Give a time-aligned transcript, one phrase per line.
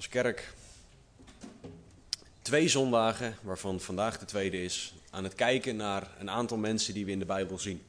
[0.00, 0.54] als kerk
[2.42, 7.04] twee zondagen, waarvan vandaag de tweede is, aan het kijken naar een aantal mensen die
[7.04, 7.82] we in de Bijbel zien.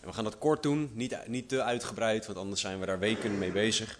[0.00, 2.98] En we gaan dat kort doen, niet, niet te uitgebreid, want anders zijn we daar
[2.98, 3.98] weken mee bezig.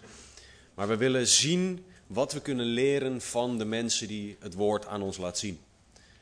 [0.75, 5.03] Maar we willen zien wat we kunnen leren van de mensen die het woord aan
[5.03, 5.61] ons laat zien.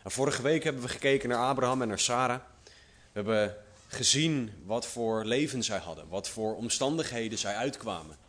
[0.03, 2.41] En vorige week hebben we gekeken naar Abraham en naar Sarah.
[2.65, 2.73] We
[3.13, 8.29] hebben gezien wat voor leven zij hadden, wat voor omstandigheden zij uitkwamen.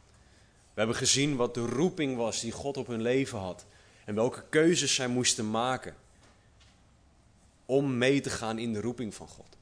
[0.74, 3.66] We hebben gezien wat de roeping was die God op hun leven had
[4.06, 5.96] en welke keuzes zij moesten maken
[7.66, 9.58] om mee te gaan in de roeping van God.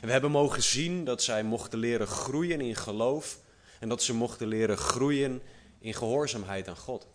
[0.00, 3.38] En we hebben mogen zien dat zij mochten leren groeien in geloof
[3.80, 5.42] en dat ze mochten leren groeien
[5.78, 7.06] in gehoorzaamheid aan God.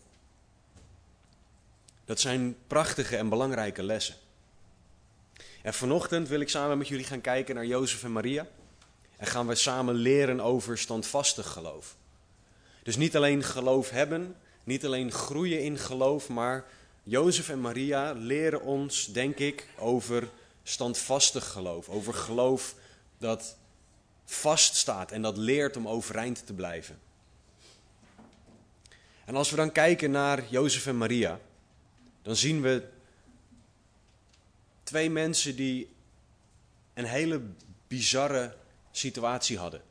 [2.04, 4.14] Dat zijn prachtige en belangrijke lessen.
[5.62, 8.46] En vanochtend wil ik samen met jullie gaan kijken naar Jozef en Maria.
[9.16, 11.96] En gaan we samen leren over standvastig geloof.
[12.82, 16.64] Dus niet alleen geloof hebben, niet alleen groeien in geloof, maar
[17.02, 20.28] Jozef en Maria leren ons, denk ik, over
[20.62, 21.88] standvastig geloof.
[21.88, 22.74] Over geloof
[23.18, 23.56] dat
[24.24, 26.98] vaststaat en dat leert om overeind te blijven.
[29.24, 31.40] En als we dan kijken naar Jozef en Maria,
[32.22, 32.88] dan zien we
[34.82, 35.90] twee mensen die
[36.94, 37.42] een hele
[37.88, 38.56] bizarre
[38.90, 39.82] situatie hadden.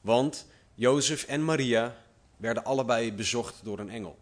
[0.00, 0.46] Want
[0.78, 1.96] Jozef en Maria
[2.36, 4.18] werden allebei bezocht door een engel.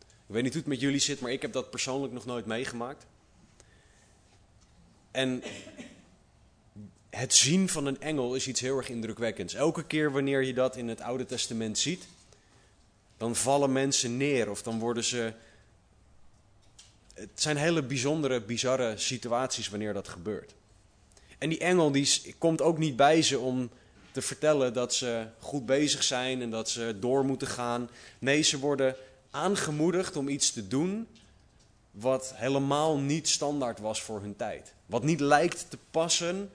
[0.00, 2.46] Ik weet niet hoe het met jullie zit, maar ik heb dat persoonlijk nog nooit
[2.46, 3.06] meegemaakt.
[5.10, 5.42] En
[7.10, 9.54] het zien van een engel is iets heel erg indrukwekkends.
[9.54, 12.06] Elke keer wanneer je dat in het Oude Testament ziet,
[13.16, 15.32] dan vallen mensen neer of dan worden ze.
[17.14, 20.54] Het zijn hele bijzondere, bizarre situaties wanneer dat gebeurt.
[21.38, 23.70] En die engel die komt ook niet bij ze om
[24.12, 27.90] te vertellen dat ze goed bezig zijn en dat ze door moeten gaan.
[28.18, 28.96] Nee, ze worden
[29.30, 31.06] aangemoedigd om iets te doen
[31.90, 34.74] wat helemaal niet standaard was voor hun tijd.
[34.86, 36.50] Wat niet lijkt te passen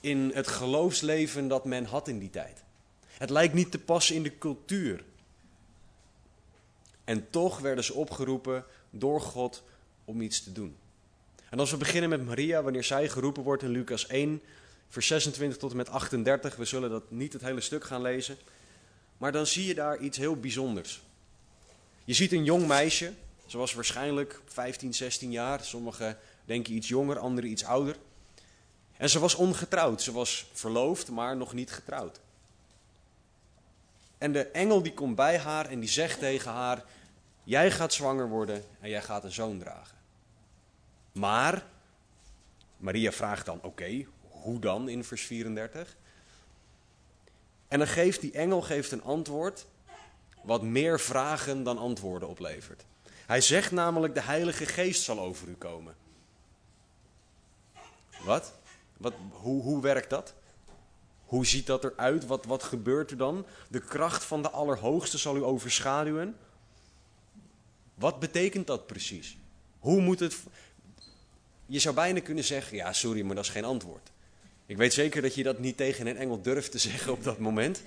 [0.00, 2.62] in het geloofsleven dat men had in die tijd.
[3.06, 5.04] Het lijkt niet te passen in de cultuur.
[7.04, 9.62] En toch werden ze opgeroepen door God
[10.04, 10.76] om iets te doen.
[11.50, 14.42] En als we beginnen met Maria, wanneer zij geroepen wordt in Lucas 1,
[14.88, 18.36] vers 26 tot en met 38, we zullen dat niet het hele stuk gaan lezen,
[19.16, 21.02] maar dan zie je daar iets heel bijzonders.
[22.04, 23.12] Je ziet een jong meisje,
[23.46, 27.96] ze was waarschijnlijk 15, 16 jaar, sommigen denken iets jonger, anderen iets ouder.
[28.96, 32.20] En ze was ongetrouwd, ze was verloofd, maar nog niet getrouwd.
[34.18, 36.84] En de engel die komt bij haar en die zegt tegen haar:
[37.44, 39.96] Jij gaat zwanger worden en jij gaat een zoon dragen.
[41.12, 41.64] Maar,
[42.76, 44.06] Maria vraagt dan: Oké,
[44.48, 45.96] hoe dan in vers 34?
[47.68, 49.66] En dan geeft die engel geeft een antwoord
[50.42, 52.84] wat meer vragen dan antwoorden oplevert.
[53.26, 55.94] Hij zegt namelijk: De Heilige Geest zal over u komen.
[58.24, 58.52] Wat?
[58.96, 60.34] wat hoe, hoe werkt dat?
[61.24, 62.26] Hoe ziet dat eruit?
[62.26, 63.46] Wat, wat gebeurt er dan?
[63.68, 66.36] De kracht van de Allerhoogste zal u overschaduwen.
[67.94, 69.36] Wat betekent dat precies?
[69.78, 70.36] Hoe moet het.
[71.66, 74.10] Je zou bijna kunnen zeggen: ja, sorry, maar dat is geen antwoord.
[74.68, 77.38] Ik weet zeker dat je dat niet tegen een engel durft te zeggen op dat
[77.38, 77.82] moment.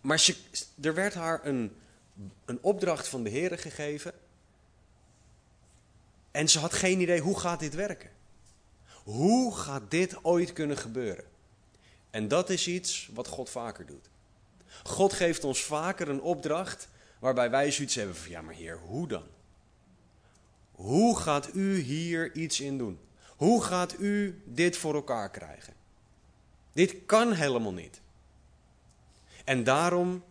[0.00, 0.36] Maar ze,
[0.82, 1.72] er werd haar een,
[2.44, 4.12] een opdracht van de Heer gegeven.
[6.30, 8.10] En ze had geen idee hoe gaat dit werken.
[9.04, 11.24] Hoe gaat dit ooit kunnen gebeuren?
[12.10, 14.08] En dat is iets wat God vaker doet.
[14.82, 16.88] God geeft ons vaker een opdracht
[17.18, 19.24] waarbij wij zoiets hebben van ja, maar Heer, hoe dan?
[20.72, 22.98] Hoe gaat u hier iets in doen?
[23.40, 25.72] Hoe gaat u dit voor elkaar krijgen?
[26.72, 28.00] Dit kan helemaal niet.
[29.44, 30.24] En daarom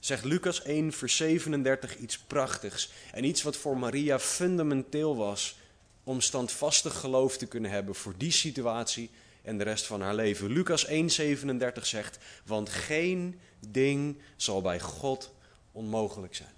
[0.00, 2.92] zegt Lucas 1, vers 37 iets prachtigs.
[3.12, 5.58] En iets wat voor Maria fundamenteel was
[6.04, 9.10] om standvastig geloof te kunnen hebben voor die situatie
[9.42, 10.50] en de rest van haar leven.
[10.50, 15.34] Lucas 1, 37 zegt, want geen ding zal bij God
[15.72, 16.53] onmogelijk zijn.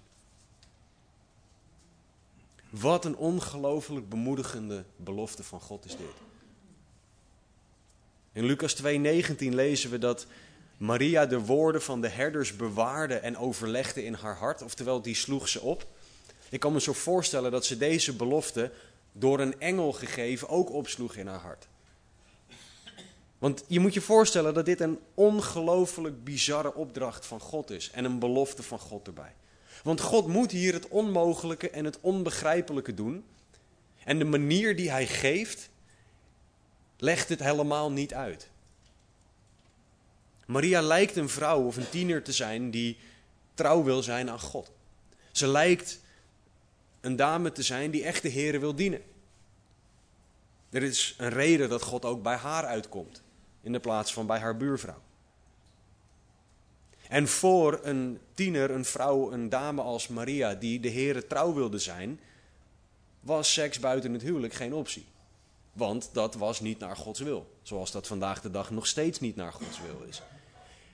[2.69, 6.15] Wat een ongelooflijk bemoedigende belofte van God is dit.
[8.31, 10.25] In Lucas 2:19 lezen we dat
[10.77, 15.47] Maria de woorden van de herders bewaarde en overlegde in haar hart, oftewel die sloeg
[15.47, 15.87] ze op.
[16.49, 18.71] Ik kan me zo voorstellen dat ze deze belofte
[19.11, 21.67] door een engel gegeven ook opsloeg in haar hart.
[23.37, 28.05] Want je moet je voorstellen dat dit een ongelooflijk bizarre opdracht van God is en
[28.05, 29.33] een belofte van God erbij.
[29.83, 33.25] Want God moet hier het onmogelijke en het onbegrijpelijke doen.
[34.03, 35.69] En de manier die hij geeft,
[36.97, 38.49] legt het helemaal niet uit.
[40.45, 42.97] Maria lijkt een vrouw of een tiener te zijn die
[43.53, 44.71] trouw wil zijn aan God.
[45.31, 45.99] Ze lijkt
[47.01, 49.01] een dame te zijn die echt de Heer wil dienen.
[50.69, 53.21] Er is een reden dat God ook bij haar uitkomt,
[53.61, 55.01] in de plaats van bij haar buurvrouw.
[57.09, 61.79] En voor een tiener, een vrouw, een dame als Maria, die de Heer trouw wilde
[61.79, 62.19] zijn,
[63.19, 65.05] was seks buiten het huwelijk geen optie.
[65.73, 67.55] Want dat was niet naar Gods wil.
[67.61, 70.21] Zoals dat vandaag de dag nog steeds niet naar Gods wil is.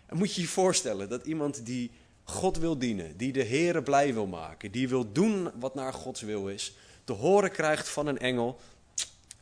[0.06, 1.92] En moet je je voorstellen dat iemand die
[2.24, 6.22] God wil dienen, die de Heere blij wil maken, die wil doen wat naar Gods
[6.22, 8.60] wil is, te horen krijgt van een engel: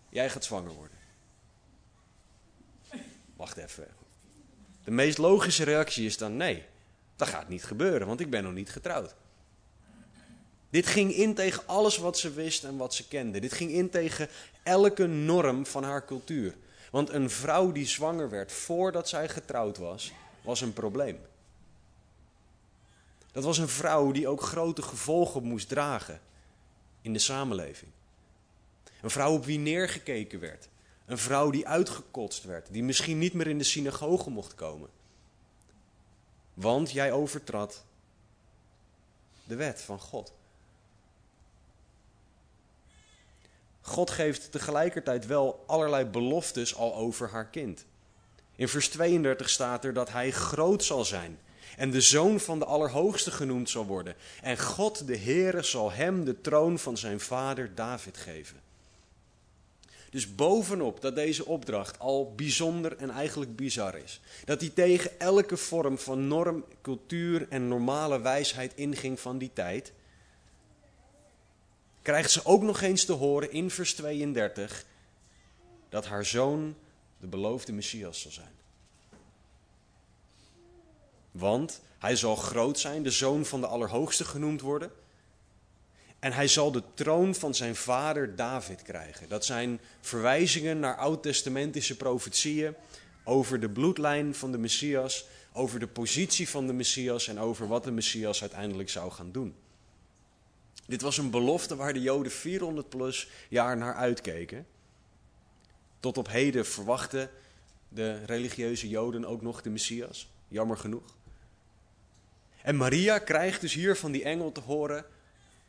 [0.09, 0.97] Jij gaat zwanger worden.
[3.35, 4.00] Wacht even.
[4.83, 6.63] De meest logische reactie is dan: Nee,
[7.16, 9.16] dat gaat niet gebeuren, want ik ben nog niet getrouwd.
[10.69, 13.39] Dit ging in tegen alles wat ze wist en wat ze kende.
[13.39, 14.30] Dit ging in tegen
[14.63, 16.56] elke norm van haar cultuur.
[16.92, 20.12] Want een vrouw die zwanger werd voordat zij getrouwd was,
[20.42, 21.19] was een probleem.
[23.31, 26.22] Dat was een vrouw die ook grote gevolgen moest dragen
[27.01, 27.92] in de samenleving.
[29.01, 30.68] Een vrouw op wie neergekeken werd.
[31.11, 34.89] Een vrouw die uitgekotst werd, die misschien niet meer in de synagoge mocht komen.
[36.53, 37.83] Want jij overtrad
[39.43, 40.33] de wet van God.
[43.81, 47.85] God geeft tegelijkertijd wel allerlei beloftes al over haar kind.
[48.55, 51.39] In vers 32 staat er dat hij groot zal zijn
[51.77, 54.15] en de zoon van de Allerhoogste genoemd zal worden.
[54.41, 58.70] En God de Heere zal hem de troon van zijn vader David geven.
[60.11, 64.19] Dus bovenop dat deze opdracht al bijzonder en eigenlijk bizar is.
[64.45, 69.93] Dat hij tegen elke vorm van norm, cultuur en normale wijsheid inging van die tijd.
[72.01, 74.85] Krijgt ze ook nog eens te horen in vers 32
[75.89, 76.75] dat haar zoon
[77.19, 78.55] de beloofde Messias zal zijn.
[81.31, 84.91] Want hij zal groot zijn, de zoon van de Allerhoogste genoemd worden.
[86.21, 89.29] En hij zal de troon van zijn vader David krijgen.
[89.29, 92.75] Dat zijn verwijzingen naar oud-testamentische profetieën
[93.23, 97.83] over de bloedlijn van de Messias, over de positie van de Messias en over wat
[97.83, 99.56] de Messias uiteindelijk zou gaan doen.
[100.85, 104.65] Dit was een belofte waar de Joden 400 plus jaar naar uitkeken.
[106.00, 107.29] Tot op heden verwachten
[107.89, 111.15] de religieuze Joden ook nog de Messias, jammer genoeg.
[112.62, 115.06] En Maria krijgt dus hier van die engel te horen: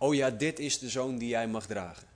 [0.03, 2.09] Oh ja, dit is de zoon die jij mag dragen.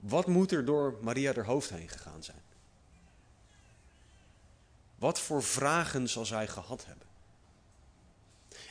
[0.00, 2.42] Wat moet er door Maria haar hoofd heen gegaan zijn?
[4.94, 7.06] Wat voor vragen zal zij gehad hebben?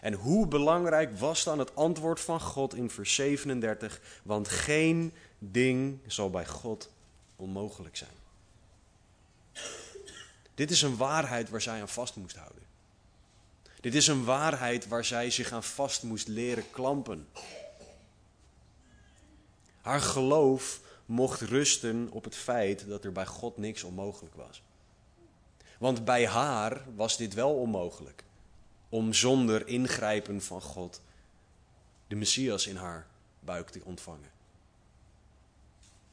[0.01, 4.01] En hoe belangrijk was dan het antwoord van God in vers 37?
[4.23, 6.89] Want geen ding zal bij God
[7.35, 8.17] onmogelijk zijn.
[10.55, 12.70] Dit is een waarheid waar zij aan vast moest houden.
[13.81, 17.27] Dit is een waarheid waar zij zich aan vast moest leren klampen.
[19.81, 24.63] Haar geloof mocht rusten op het feit dat er bij God niks onmogelijk was.
[25.79, 28.23] Want bij haar was dit wel onmogelijk
[28.89, 31.01] om zonder ingrijpen van God
[32.07, 33.07] de Messias in haar
[33.39, 34.31] buik te ontvangen.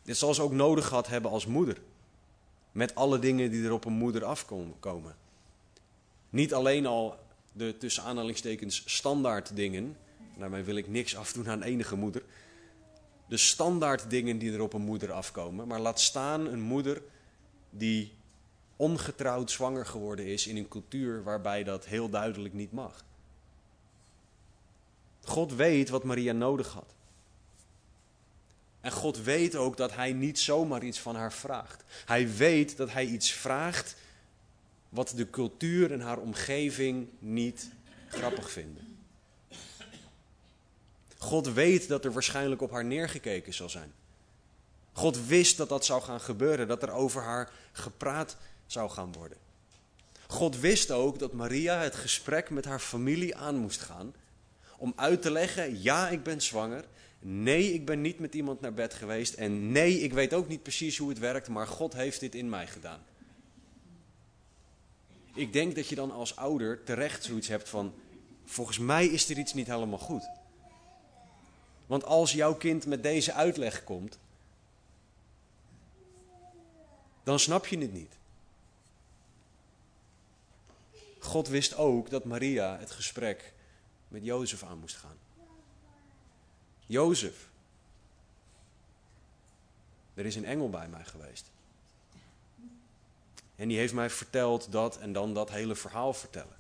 [0.03, 1.81] Dit zal ze ook nodig gehad hebben als moeder.
[2.73, 5.17] Met alle dingen die er op een moeder afkomen.
[6.31, 7.19] Niet alleen al
[7.59, 9.97] de tussen aanhalingstekens standaard dingen.
[10.37, 12.23] Daarmee wil ik niks afdoen aan enige moeder.
[13.29, 15.67] De standaard dingen die er op een moeder afkomen.
[15.67, 17.03] Maar laat staan een moeder
[17.71, 18.13] die
[18.77, 23.05] ongetrouwd zwanger geworden is in een cultuur waarbij dat heel duidelijk niet mag.
[25.25, 26.95] God weet wat Maria nodig had.
[28.81, 31.85] En God weet ook dat hij niet zomaar iets van haar vraagt.
[32.05, 33.97] Hij weet dat hij iets vraagt
[34.89, 37.71] wat de cultuur en haar omgeving niet
[38.09, 38.99] grappig vinden.
[41.19, 43.93] God weet dat er waarschijnlijk op haar neergekeken zal zijn.
[44.93, 49.39] God wist dat dat zou gaan gebeuren, dat er over haar gepraat zou gaan worden.
[50.27, 54.15] God wist ook dat Maria het gesprek met haar familie aan moest gaan
[54.77, 56.85] om uit te leggen: ja, ik ben zwanger.
[57.21, 59.35] Nee, ik ben niet met iemand naar bed geweest.
[59.35, 62.49] En nee, ik weet ook niet precies hoe het werkt, maar God heeft dit in
[62.49, 63.01] mij gedaan.
[65.39, 67.95] Ik denk dat je dan als ouder terecht zoiets hebt van,
[68.45, 70.29] volgens mij is er iets niet helemaal goed.
[71.87, 74.19] Want als jouw kind met deze uitleg komt,
[77.23, 78.13] dan snap je het niet.
[81.19, 83.53] God wist ook dat Maria het gesprek
[84.09, 85.17] met Jozef aan moest gaan.
[86.87, 87.49] Jozef,
[90.15, 91.51] er is een engel bij mij geweest.
[93.59, 96.57] En die heeft mij verteld dat en dan dat hele verhaal vertellen.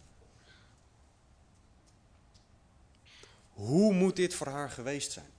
[3.52, 5.30] Hoe moet dit voor haar geweest zijn?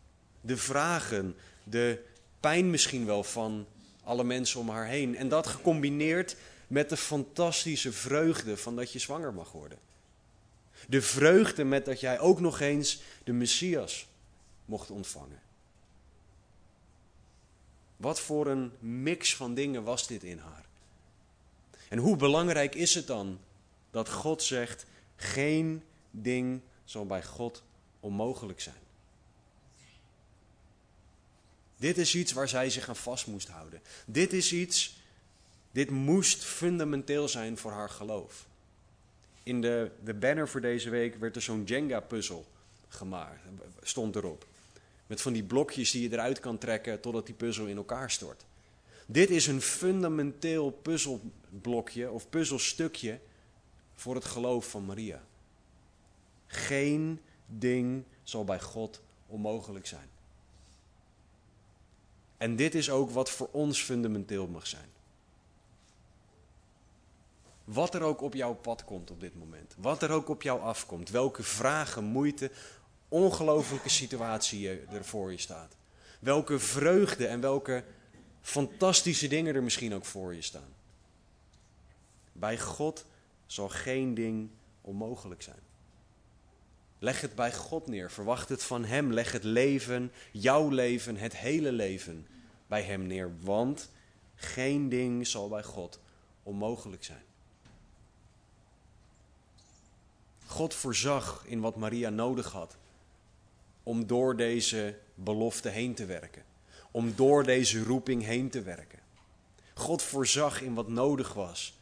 [0.42, 2.04] De vragen, de
[2.40, 3.68] pijn misschien wel van
[4.04, 5.16] alle mensen om haar heen.
[5.16, 6.36] En dat gecombineerd
[6.68, 9.78] met de fantastische vreugde van dat je zwanger mag worden.
[10.88, 14.08] De vreugde met dat jij ook nog eens de Messias
[14.66, 15.42] mocht ontvangen.
[17.98, 20.69] Wat voor een mix van dingen was dit in haar?
[21.90, 23.40] En hoe belangrijk is het dan
[23.92, 27.64] dat God zegt: geen ding zal bij God
[28.00, 28.88] onmogelijk zijn?
[31.78, 33.82] Dit is iets waar zij zich aan vast moest houden.
[34.06, 35.02] Dit is iets,
[35.72, 38.46] dit moest fundamenteel zijn voor haar geloof.
[39.44, 42.46] In de, de banner voor deze week werd er zo'n Jenga-puzzel
[42.88, 43.42] gemaakt,
[43.82, 44.48] stond erop.
[45.08, 48.46] Met van die blokjes die je eruit kan trekken totdat die puzzel in elkaar stort.
[49.12, 53.20] Dit is een fundamenteel puzzelblokje of puzzelstukje
[53.96, 55.24] voor het geloof van Maria.
[56.48, 60.10] Geen ding zal bij God onmogelijk zijn.
[62.38, 64.90] En dit is ook wat voor ons fundamenteel mag zijn.
[67.64, 70.62] Wat er ook op jouw pad komt op dit moment, wat er ook op jou
[70.62, 72.52] afkomt, welke vragen, moeite,
[73.08, 75.76] ongelofelijke situatie er voor je staat.
[76.20, 77.84] Welke vreugde en welke
[78.42, 80.74] fantastische dingen er misschien ook voor je staan.
[82.32, 83.06] Bij God
[83.46, 84.50] zal geen ding
[84.82, 85.60] onmogelijk zijn.
[87.00, 88.12] Leg het bij God neer.
[88.12, 89.14] Verwacht het van Hem.
[89.14, 92.28] Leg het leven, jouw leven, het hele leven
[92.68, 93.32] bij Hem neer.
[93.42, 93.90] Want
[94.36, 96.00] geen ding zal bij God
[96.44, 97.24] onmogelijk zijn.
[100.46, 102.78] God voorzag in wat Maria nodig had
[103.84, 106.44] om door deze belofte heen te werken.
[106.92, 109.00] Om door deze roeping heen te werken.
[109.74, 111.78] God voorzag in wat nodig was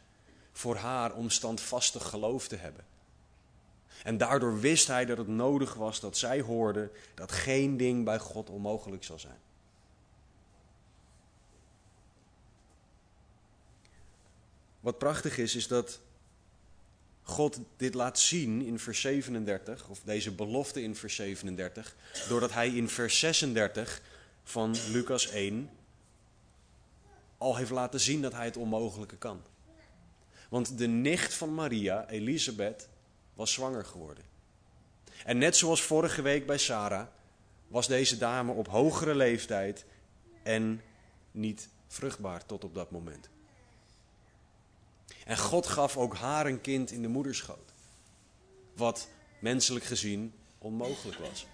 [0.52, 2.84] voor haar om standvastig geloof te hebben.
[4.02, 8.18] En daardoor wist hij dat het nodig was dat zij hoorde dat geen ding bij
[8.18, 9.38] God onmogelijk zal zijn.
[14.80, 16.00] Wat prachtig is, is dat
[17.22, 21.96] God dit laat zien in vers 37, of deze belofte in vers 37,
[22.28, 24.02] doordat hij in vers 36
[24.48, 25.70] van Lucas 1
[27.38, 29.42] al heeft laten zien dat hij het onmogelijke kan.
[30.48, 32.88] Want de nicht van Maria, Elisabeth,
[33.34, 34.24] was zwanger geworden.
[35.24, 37.06] En net zoals vorige week bij Sarah,
[37.66, 39.84] was deze dame op hogere leeftijd
[40.42, 40.82] en
[41.30, 43.28] niet vruchtbaar tot op dat moment.
[45.24, 47.72] En God gaf ook haar een kind in de moederschoot.
[48.74, 49.08] Wat
[49.40, 51.46] menselijk gezien onmogelijk was.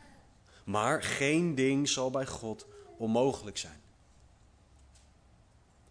[0.65, 3.81] Maar geen ding zal bij God onmogelijk zijn.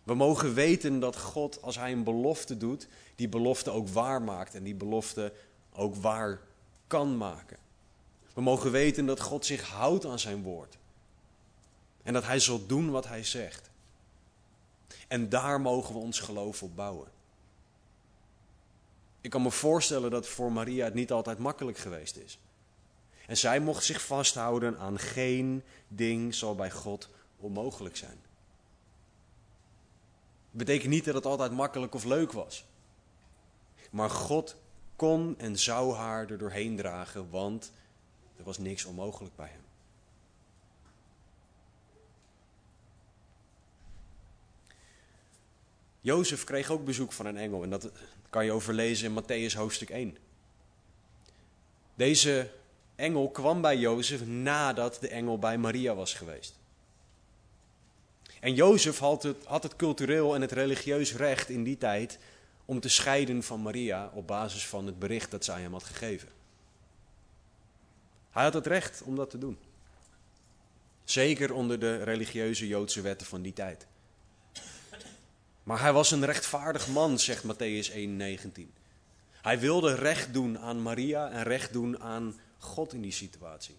[0.04, 4.56] We mogen weten dat God, als Hij een belofte doet, die belofte ook waar maakt
[4.56, 5.34] en die belofte
[5.74, 6.42] ook waar
[6.88, 7.58] kan maken.
[8.34, 10.78] We mogen weten dat God zich houdt aan zijn woord.
[12.04, 13.70] En dat Hij zal doen wat Hij zegt.
[15.08, 17.08] En daar mogen we ons geloof op bouwen.
[19.22, 22.38] Ik kan me voorstellen dat voor Maria het niet altijd makkelijk geweest is.
[23.28, 28.22] En zij mocht zich vasthouden aan geen ding zal bij God onmogelijk zijn.
[30.52, 32.66] Betekent niet dat het altijd makkelijk of leuk was.
[33.92, 34.56] Maar God
[34.96, 37.72] kon en zou haar er doorheen dragen, want
[38.38, 39.62] er was niks onmogelijk bij hem.
[46.02, 47.92] Jozef kreeg ook bezoek van een engel en dat
[48.30, 50.18] kan je overlezen in Matthäus hoofdstuk 1.
[51.96, 52.52] Deze
[52.96, 56.56] engel kwam bij Jozef nadat de engel bij Maria was geweest.
[58.40, 62.20] En Jozef had het, had het cultureel en het religieus recht in die tijd
[62.66, 66.30] om te scheiden van Maria op basis van het bericht dat zij hem had gegeven.
[68.32, 69.58] Hij had het recht om dat te doen.
[71.04, 73.86] Zeker onder de religieuze Joodse wetten van die tijd.
[75.64, 78.72] Maar hij was een rechtvaardig man, zegt Matthäus 1:19.
[79.42, 83.76] Hij wilde recht doen aan Maria en recht doen aan God in die situatie.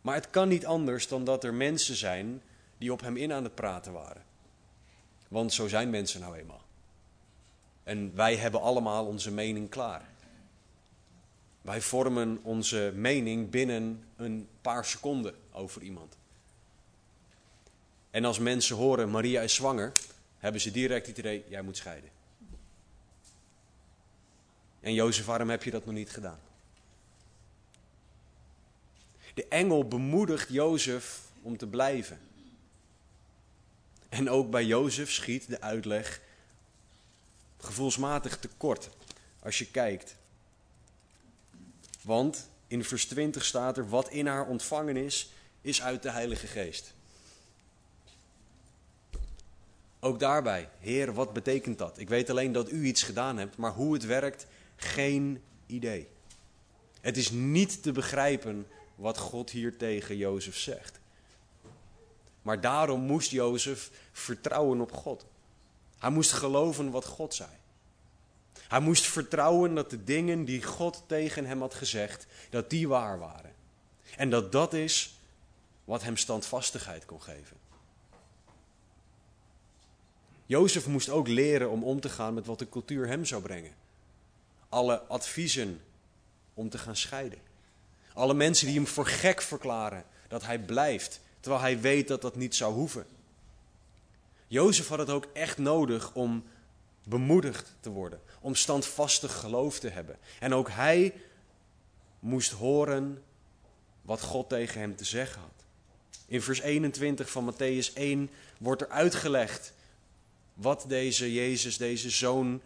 [0.00, 2.42] Maar het kan niet anders dan dat er mensen zijn
[2.78, 4.24] die op hem in aan het praten waren.
[5.28, 6.62] Want zo zijn mensen nou eenmaal.
[7.82, 10.08] En wij hebben allemaal onze mening klaar.
[11.62, 16.16] Wij vormen onze mening binnen een paar seconden over iemand.
[18.10, 19.92] En als mensen horen Maria is zwanger,
[20.38, 22.19] hebben ze direct het idee, jij moet scheiden.
[24.80, 26.38] En Jozef, waarom heb je dat nog niet gedaan?
[29.34, 32.20] De engel bemoedigt Jozef om te blijven.
[34.08, 36.20] En ook bij Jozef schiet de uitleg
[37.58, 38.88] gevoelsmatig tekort
[39.42, 40.14] als je kijkt.
[42.02, 46.46] Want in vers 20 staat er: wat in haar ontvangen is, is uit de Heilige
[46.46, 46.92] Geest.
[50.00, 51.98] Ook daarbij, Heer, wat betekent dat?
[51.98, 54.46] Ik weet alleen dat u iets gedaan hebt, maar hoe het werkt,
[54.80, 56.08] geen idee.
[57.00, 61.00] Het is niet te begrijpen wat God hier tegen Jozef zegt.
[62.42, 65.26] Maar daarom moest Jozef vertrouwen op God.
[65.98, 67.50] Hij moest geloven wat God zei.
[68.68, 73.18] Hij moest vertrouwen dat de dingen die God tegen hem had gezegd, dat die waar
[73.18, 73.54] waren.
[74.16, 75.14] En dat dat is
[75.84, 77.56] wat hem standvastigheid kon geven.
[80.46, 83.72] Jozef moest ook leren om om te gaan met wat de cultuur hem zou brengen.
[84.70, 85.80] Alle adviezen
[86.54, 87.38] om te gaan scheiden.
[88.14, 92.36] Alle mensen die hem voor gek verklaren dat hij blijft, terwijl hij weet dat dat
[92.36, 93.06] niet zou hoeven.
[94.46, 96.44] Jozef had het ook echt nodig om
[97.04, 100.18] bemoedigd te worden, om standvastig geloof te hebben.
[100.40, 101.14] En ook hij
[102.18, 103.22] moest horen
[104.02, 105.64] wat God tegen hem te zeggen had.
[106.26, 109.72] In vers 21 van Matthäus 1 wordt er uitgelegd
[110.54, 112.60] wat deze Jezus, deze zoon,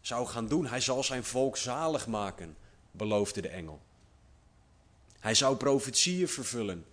[0.00, 0.66] zou gaan doen.
[0.66, 2.56] Hij zal zijn volk zalig maken,
[2.90, 3.80] beloofde de engel.
[5.20, 6.84] Hij zou profetieën vervullen,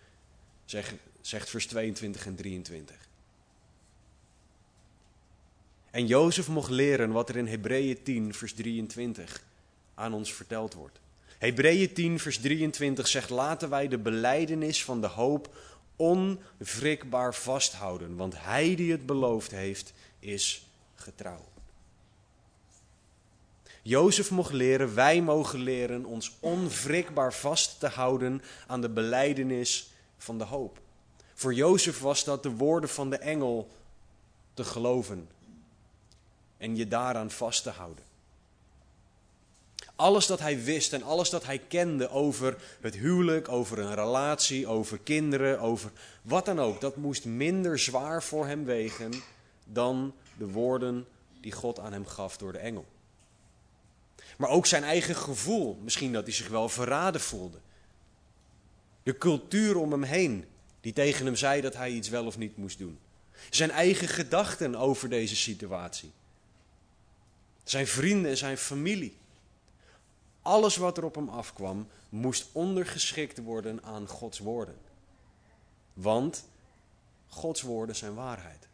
[0.66, 2.96] zegt, zegt vers 22 en 23.
[5.92, 9.44] En Jozef mocht leren wat er in Hebreeën 10, vers 23
[9.94, 11.00] aan ons verteld wordt.
[11.38, 15.56] Hebreeën 10, vers 23 zegt: Laten wij de beleidenis van de hoop
[15.96, 21.46] onwrikbaar vasthouden, want hij die het beloofd heeft, is getrouw.
[23.88, 30.38] Jozef mocht leren, wij mogen leren ons onwrikbaar vast te houden aan de beleidenis van
[30.38, 30.80] de hoop.
[31.34, 33.68] Voor Jozef was dat de woorden van de engel
[34.54, 35.30] te geloven
[36.58, 38.04] en je daaraan vast te houden.
[39.96, 44.68] Alles dat hij wist en alles dat hij kende over het huwelijk, over een relatie,
[44.68, 49.14] over kinderen, over wat dan ook, dat moest minder zwaar voor hem wegen
[49.64, 51.08] dan de woorden
[51.42, 52.86] die God aan hem gaf door de engel.
[54.38, 57.60] Maar ook zijn eigen gevoel, misschien dat hij zich wel verraden voelde.
[59.04, 60.46] De cultuur om hem heen,
[60.82, 63.00] die tegen hem zei dat hij iets wel of niet moest doen.
[63.50, 66.12] Zijn eigen gedachten over deze situatie.
[67.64, 69.18] Zijn vrienden en zijn familie.
[70.42, 74.78] Alles wat er op hem afkwam, moest ondergeschikt worden aan Gods woorden.
[75.94, 76.44] Want
[77.28, 78.67] Gods woorden zijn waarheid.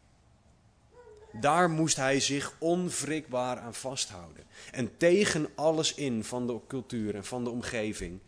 [1.39, 4.43] Daar moest hij zich onwrikbaar aan vasthouden.
[4.72, 8.19] En tegen alles in van de cultuur en van de omgeving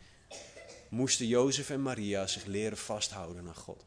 [0.90, 3.86] moesten Jozef en Maria zich leren vasthouden aan God.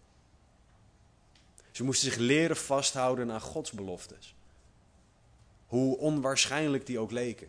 [1.70, 4.34] Ze moesten zich leren vasthouden aan Gods beloftes.
[5.66, 7.48] Hoe onwaarschijnlijk die ook leken.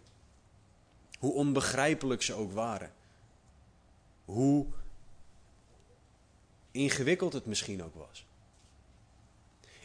[1.19, 2.93] Hoe onbegrijpelijk ze ook waren.
[4.25, 4.65] Hoe
[6.71, 8.25] ingewikkeld het misschien ook was.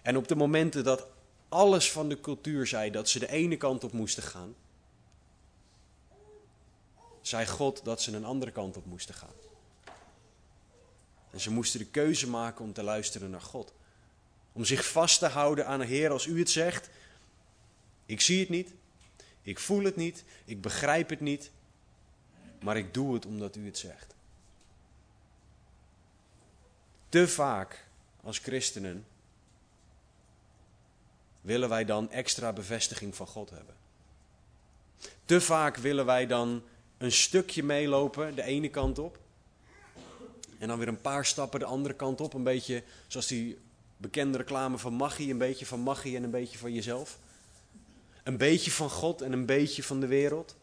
[0.02, 1.06] En op de momenten dat
[1.54, 4.54] alles van de cultuur zei dat ze de ene kant op moesten gaan,
[7.20, 9.34] zei God dat ze een andere kant op moesten gaan.
[11.30, 13.72] En ze moesten de keuze maken om te luisteren naar God.
[14.52, 16.90] Om zich vast te houden aan de Heer als u het zegt.
[18.06, 18.74] Ik zie het niet,
[19.42, 21.50] ik voel het niet, ik begrijp het niet,
[22.60, 24.14] maar ik doe het omdat u het zegt.
[27.08, 27.86] Te vaak
[28.22, 29.06] als christenen
[31.44, 33.74] willen wij dan extra bevestiging van God hebben.
[35.24, 36.62] Te vaak willen wij dan
[36.98, 39.18] een stukje meelopen, de ene kant op.
[40.58, 42.34] En dan weer een paar stappen de andere kant op.
[42.34, 43.58] Een beetje zoals die
[43.96, 45.30] bekende reclame van magie.
[45.30, 47.18] Een beetje van magie en een beetje van jezelf.
[48.22, 50.56] Een beetje van God en een beetje van de wereld.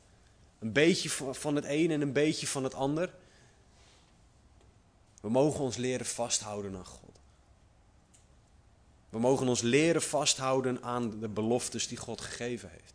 [0.59, 3.13] Een beetje van het een en een beetje van het ander.
[5.21, 7.10] We mogen ons leren vasthouden aan God.
[9.11, 12.93] We mogen ons leren vasthouden aan de beloftes die God gegeven heeft.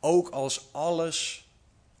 [0.00, 1.48] Ook als alles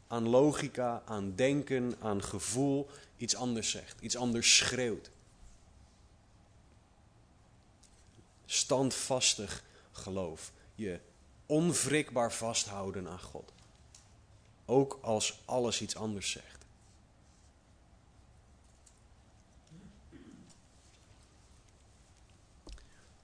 [0.06, 5.10] aan logica, aan denken, aan gevoel iets anders zegt, iets anders schreeuwt.
[8.46, 10.52] Standvastig geloof.
[10.74, 11.00] Je
[11.46, 13.52] onwrikbaar vasthouden aan God.
[14.64, 16.59] Ook als alles iets anders zegt.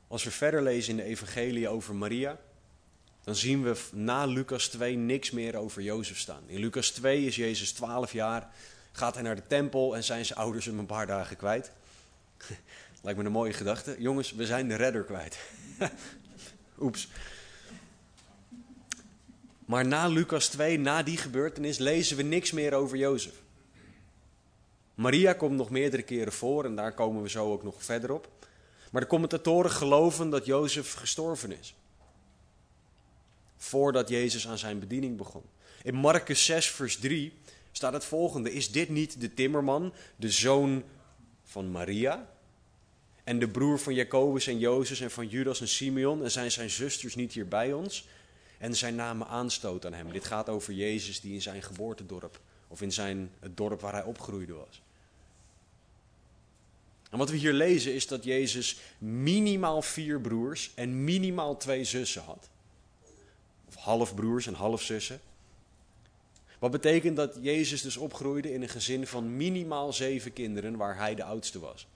[0.09, 2.39] Als we verder lezen in de Evangelie over Maria,
[3.25, 6.43] dan zien we na Lucas 2 niks meer over Jozef staan.
[6.47, 8.51] In Lucas 2 is Jezus 12 jaar,
[8.93, 11.73] gaat hij naar de tempel en zijn zijn ouders hem een paar dagen kwijt.
[13.03, 13.97] Lijkt me een mooie gedachte.
[13.99, 15.39] Jongens, we zijn de redder kwijt.
[16.81, 17.09] Oeps.
[19.65, 23.35] Maar na Lucas 2, na die gebeurtenis, lezen we niks meer over Jozef.
[24.95, 28.36] Maria komt nog meerdere keren voor en daar komen we zo ook nog verder op.
[28.93, 31.75] Maar de commentatoren geloven dat Jozef gestorven is.
[33.57, 35.45] Voordat Jezus aan zijn bediening begon.
[35.83, 37.33] In Marcus 6, vers 3
[37.73, 40.85] staat het volgende: Is dit niet de timmerman, de zoon
[41.45, 42.29] van Maria?
[43.25, 46.25] En de broer van Jacobus en Jozef en van Judas en Simeon?
[46.25, 48.07] En zijn zijn zusters niet hier bij ons?
[48.59, 50.13] En zijn namen aanstoot aan hem.
[50.13, 54.03] Dit gaat over Jezus die in zijn geboortedorp, of in zijn, het dorp waar hij
[54.05, 54.83] opgroeide was.
[57.11, 62.23] En wat we hier lezen is dat Jezus minimaal vier broers en minimaal twee zussen
[62.23, 62.49] had.
[63.69, 65.21] Of halfbroers en halfzussen.
[66.59, 71.15] Wat betekent dat Jezus dus opgroeide in een gezin van minimaal zeven kinderen waar hij
[71.15, 71.87] de oudste was.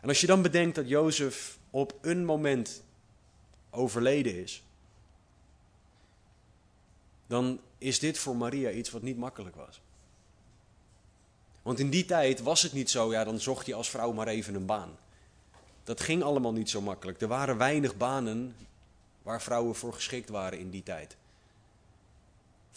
[0.00, 2.82] En als je dan bedenkt dat Jozef op een moment
[3.70, 4.62] overleden is,
[7.26, 9.80] dan is dit voor Maria iets wat niet makkelijk was.
[11.66, 14.28] Want in die tijd was het niet zo, ja, dan zocht je als vrouw maar
[14.28, 14.98] even een baan.
[15.84, 17.20] Dat ging allemaal niet zo makkelijk.
[17.20, 18.56] Er waren weinig banen
[19.22, 21.16] waar vrouwen voor geschikt waren in die tijd.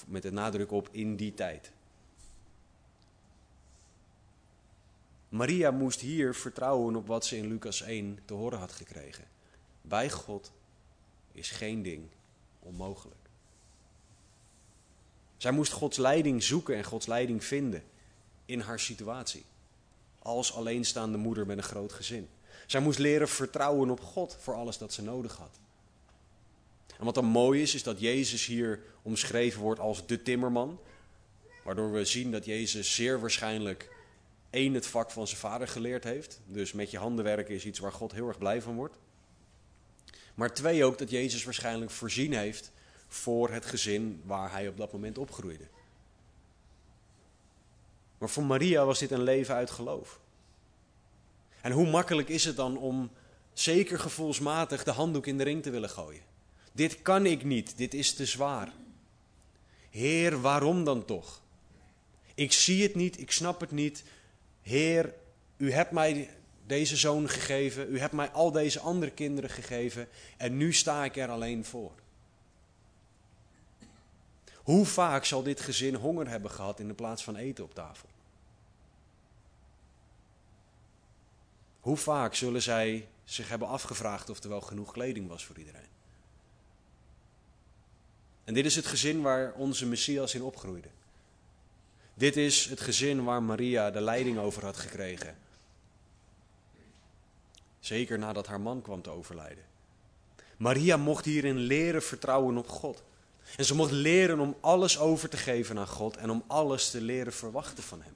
[0.05, 1.71] Met de nadruk op in die tijd.
[5.29, 9.25] Maria moest hier vertrouwen op wat ze in Lucas 1 te horen had gekregen.
[9.81, 10.51] Bij God
[11.31, 12.07] is geen ding
[12.59, 13.29] onmogelijk.
[15.37, 17.83] Zij moest Gods leiding zoeken en Gods leiding vinden
[18.49, 19.45] in haar situatie.
[20.19, 22.29] Als alleenstaande moeder met een groot gezin.
[22.67, 25.59] Zij moest leren vertrouwen op God voor alles dat ze nodig had.
[26.97, 30.79] En wat dan mooi is, is dat Jezus hier omschreven wordt als de timmerman.
[31.63, 33.91] Waardoor we zien dat Jezus zeer waarschijnlijk
[34.49, 36.39] één het vak van zijn vader geleerd heeft.
[36.45, 38.97] Dus met je handen werken is iets waar God heel erg blij van wordt.
[40.33, 42.71] Maar twee ook dat Jezus waarschijnlijk voorzien heeft
[43.07, 45.67] voor het gezin waar hij op dat moment opgroeide.
[48.19, 50.19] Maar voor Maria was dit een leven uit geloof.
[51.61, 53.11] En hoe makkelijk is het dan om
[53.53, 56.21] zeker gevoelsmatig de handdoek in de ring te willen gooien?
[56.71, 58.71] Dit kan ik niet, dit is te zwaar.
[59.89, 61.41] Heer, waarom dan toch?
[62.35, 64.03] Ik zie het niet, ik snap het niet.
[64.61, 65.13] Heer,
[65.57, 66.29] u hebt mij
[66.65, 71.17] deze zoon gegeven, u hebt mij al deze andere kinderen gegeven en nu sta ik
[71.17, 71.91] er alleen voor.
[74.69, 78.09] Hoe vaak zal dit gezin honger hebben gehad in de plaats van eten op tafel?
[81.79, 85.87] Hoe vaak zullen zij zich hebben afgevraagd of er wel genoeg kleding was voor iedereen?
[88.43, 90.89] En dit is het gezin waar onze Messias in opgroeide.
[92.13, 95.37] Dit is het gezin waar Maria de leiding over had gekregen.
[97.79, 99.63] Zeker nadat haar man kwam te overlijden.
[100.57, 103.03] Maria mocht hierin leren vertrouwen op God.
[103.57, 107.01] En ze mocht leren om alles over te geven aan God en om alles te
[107.01, 108.15] leren verwachten van Hem.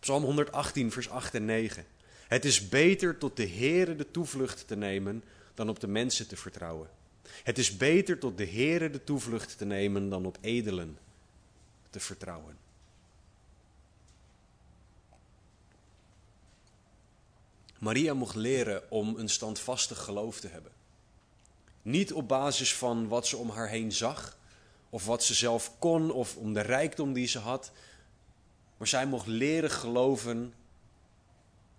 [0.00, 1.86] Psalm 118, vers 8 en 9.
[2.28, 6.36] Het is beter tot de Heere de toevlucht te nemen dan op de mensen te
[6.36, 6.88] vertrouwen.
[7.42, 10.98] Het is beter tot de Heere de toevlucht te nemen dan op edelen
[11.90, 12.58] te vertrouwen.
[17.78, 20.72] Maria mocht leren om een standvastig geloof te hebben.
[21.82, 24.38] Niet op basis van wat ze om haar heen zag,
[24.90, 27.72] of wat ze zelf kon, of om de rijkdom die ze had.
[28.76, 30.54] Maar zij mocht leren geloven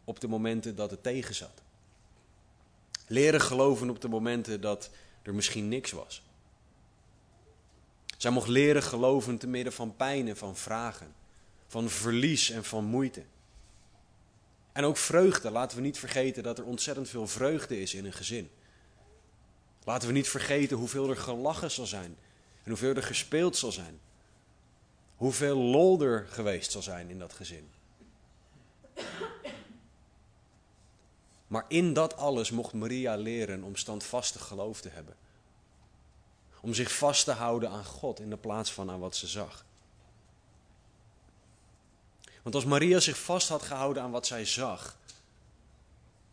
[0.04, 1.62] op de momenten dat het tegen zat.
[3.08, 4.90] Leren geloven op de momenten dat
[5.22, 6.24] er misschien niks was.
[8.18, 11.16] Zij mocht leren geloven te midden van pijn en van vragen,
[11.68, 13.24] van verlies en van moeite.
[14.72, 15.52] En ook vreugde.
[15.52, 18.50] Laten we niet vergeten dat er ontzettend veel vreugde is in een gezin.
[19.84, 22.18] Laten we niet vergeten hoeveel er gelachen zal zijn
[22.64, 24.00] en hoeveel er gespeeld zal zijn.
[25.16, 27.70] Hoeveel lol er geweest zal zijn in dat gezin.
[31.48, 35.16] Maar in dat alles mocht Maria leren om standvastig geloof te hebben.
[36.62, 39.66] Om zich vast te houden aan God in de plaats van aan wat ze zag.
[42.42, 44.98] Want als Maria zich vast had gehouden aan wat zij zag,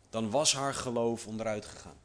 [0.09, 1.98] dan was haar geloof onderuit gegaan.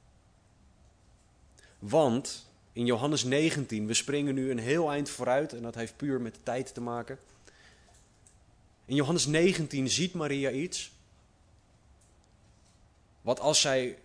[1.88, 6.20] Want in Johannes 19, we springen nu een heel eind vooruit en dat heeft puur
[6.20, 7.18] met de tijd te maken.
[8.84, 10.92] In Johannes 19 ziet Maria iets.
[13.22, 13.98] Wat als zij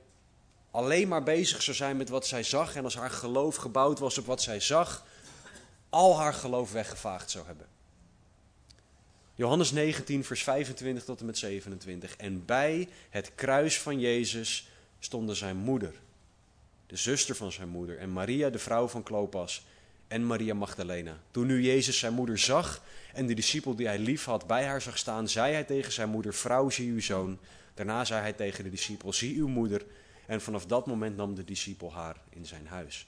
[0.72, 4.18] alleen maar bezig zou zijn met wat zij zag en als haar geloof gebouwd was
[4.18, 5.06] op wat zij zag,
[5.90, 7.68] al haar geloof weggevaagd zou hebben.
[9.36, 12.16] Johannes 19, vers 25 tot en met 27.
[12.16, 15.94] En bij het kruis van Jezus stonden zijn moeder,
[16.90, 19.66] de zuster van zijn moeder, en Maria, de vrouw van Klopas,
[20.08, 21.20] en Maria Magdalena.
[21.32, 22.82] Toen nu Jezus zijn moeder zag
[23.14, 26.10] en de discipel die hij lief had bij haar zag staan, zei hij tegen zijn
[26.10, 27.40] moeder: Vrouw, zie uw zoon.
[27.74, 29.86] Daarna zei hij tegen de discipel: Zie uw moeder.
[30.26, 33.08] En vanaf dat moment nam de discipel haar in zijn huis.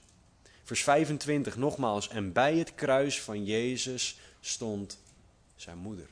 [0.63, 2.09] Vers 25 nogmaals.
[2.09, 4.99] En bij het kruis van Jezus stond
[5.55, 6.07] zijn moeder.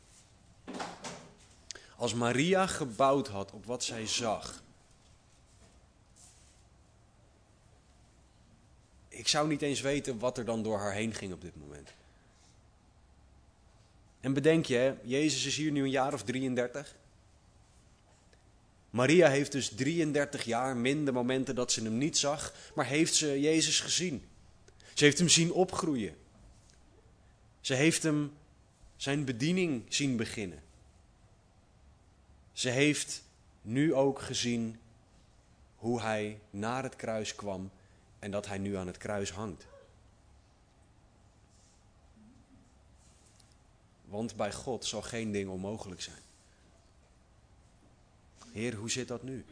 [1.96, 4.64] Als Maria gebouwd had op wat zij zag.
[9.20, 11.94] Ik zou niet eens weten wat er dan door haar heen ging op dit moment.
[14.20, 16.96] En bedenk je, Jezus is hier nu een jaar of 33.
[18.90, 23.40] Maria heeft dus 33 jaar minder momenten dat ze hem niet zag, maar heeft ze
[23.40, 24.26] Jezus gezien.
[24.94, 26.16] Ze heeft hem zien opgroeien.
[27.62, 28.34] Ze heeft hem
[28.96, 30.64] zijn bediening zien beginnen.
[32.52, 33.24] Ze heeft
[33.62, 34.80] nu ook gezien
[35.76, 37.72] hoe hij naar het kruis kwam
[38.20, 39.68] en dat hij nu aan het kruis hangt.
[44.06, 46.22] Want bij God zal geen ding onmogelijk zijn.
[48.52, 49.46] Heer, hoe zit dat nu?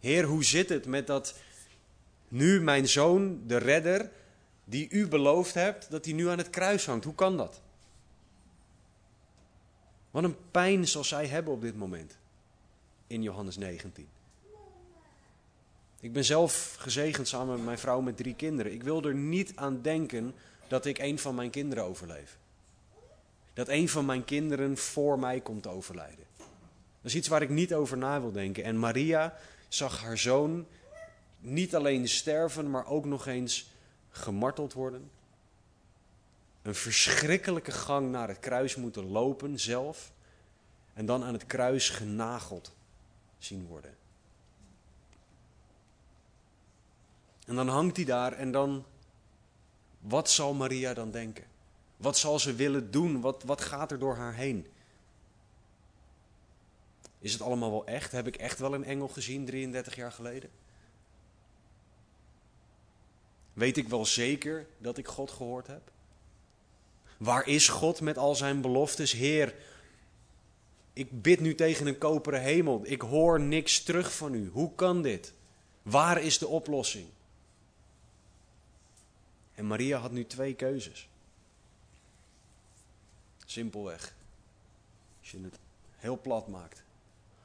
[0.00, 1.34] Heer, hoe zit het met dat
[2.28, 4.10] nu mijn zoon, de redder,
[4.64, 7.04] die u beloofd hebt, dat hij nu aan het kruis hangt?
[7.04, 7.60] Hoe kan dat?
[10.10, 12.16] Wat een pijn zal zij hebben op dit moment
[13.06, 14.08] in Johannes 19.
[16.00, 18.72] Ik ben zelf gezegend samen met mijn vrouw met drie kinderen.
[18.72, 20.34] Ik wil er niet aan denken
[20.68, 22.38] dat ik een van mijn kinderen overleef.
[23.52, 26.24] Dat een van mijn kinderen voor mij komt overlijden.
[26.36, 28.64] Dat is iets waar ik niet over na wil denken.
[28.64, 29.36] En Maria
[29.68, 30.66] zag haar zoon
[31.38, 33.70] niet alleen sterven, maar ook nog eens
[34.10, 35.10] gemarteld worden.
[36.62, 40.12] Een verschrikkelijke gang naar het kruis moeten lopen zelf.
[40.92, 42.74] En dan aan het kruis genageld
[43.38, 43.96] zien worden.
[47.50, 48.84] En dan hangt hij daar en dan,
[50.00, 51.44] wat zal Maria dan denken?
[51.96, 53.20] Wat zal ze willen doen?
[53.20, 54.66] Wat, wat gaat er door haar heen?
[57.18, 58.12] Is het allemaal wel echt?
[58.12, 60.50] Heb ik echt wel een engel gezien 33 jaar geleden?
[63.52, 65.90] Weet ik wel zeker dat ik God gehoord heb?
[67.16, 69.12] Waar is God met al zijn beloftes?
[69.12, 69.54] Heer,
[70.92, 72.80] ik bid nu tegen een koperen hemel.
[72.84, 74.50] Ik hoor niks terug van u.
[74.52, 75.32] Hoe kan dit?
[75.82, 77.06] Waar is de oplossing?
[79.60, 81.08] En Maria had nu twee keuzes.
[83.46, 84.14] Simpelweg.
[85.20, 85.58] Als je het
[85.96, 86.82] heel plat maakt.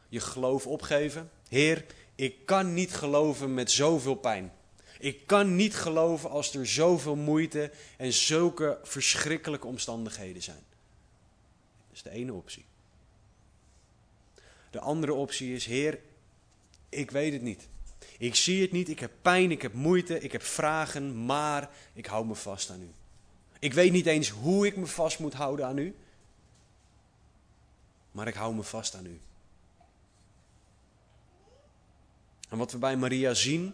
[0.09, 1.29] Je geloof opgeven.
[1.49, 4.53] Heer, ik kan niet geloven met zoveel pijn.
[4.99, 10.63] Ik kan niet geloven als er zoveel moeite en zulke verschrikkelijke omstandigheden zijn.
[11.87, 12.65] Dat is de ene optie.
[14.69, 15.99] De andere optie is, Heer,
[16.89, 17.67] ik weet het niet.
[18.17, 22.05] Ik zie het niet, ik heb pijn, ik heb moeite, ik heb vragen, maar ik
[22.05, 22.89] hou me vast aan u.
[23.59, 25.95] Ik weet niet eens hoe ik me vast moet houden aan u,
[28.11, 29.19] maar ik hou me vast aan u.
[32.49, 33.73] En wat we bij Maria zien,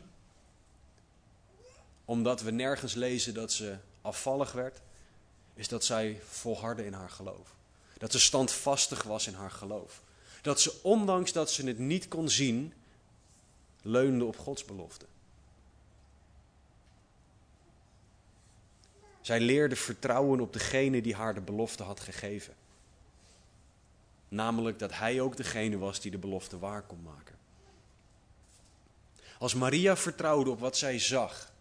[2.05, 4.81] omdat we nergens lezen dat ze afvallig werd,
[5.53, 7.55] is dat zij volhardde in haar geloof.
[7.97, 10.01] Dat ze standvastig was in haar geloof.
[10.41, 12.73] Dat ze, ondanks dat ze het niet kon zien,
[13.81, 15.05] leunde op Gods belofte.
[19.21, 22.53] Zij leerde vertrouwen op degene die haar de belofte had gegeven.
[24.27, 27.35] Namelijk dat hij ook degene was die de belofte waar kon maken.
[29.39, 31.51] Als Maria vertrouwde op wat zij zag,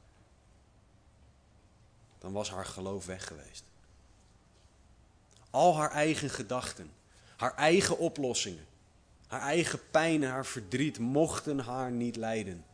[2.19, 3.65] dan was haar geloof weg geweest.
[5.51, 6.93] Al haar eigen gedachten,
[7.37, 8.67] haar eigen oplossingen,
[9.31, 12.65] haar eigen pijn en haar verdriet mochten haar niet leiden.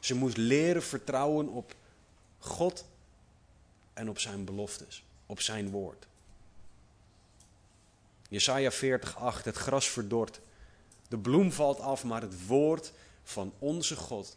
[0.00, 1.74] Ze moest leren vertrouwen op
[2.38, 2.84] God
[3.92, 6.06] en op zijn beloftes, op zijn woord.
[8.28, 10.40] Jesaja 40:8 Het gras verdort,
[11.08, 14.36] de bloem valt af, maar het woord van onze God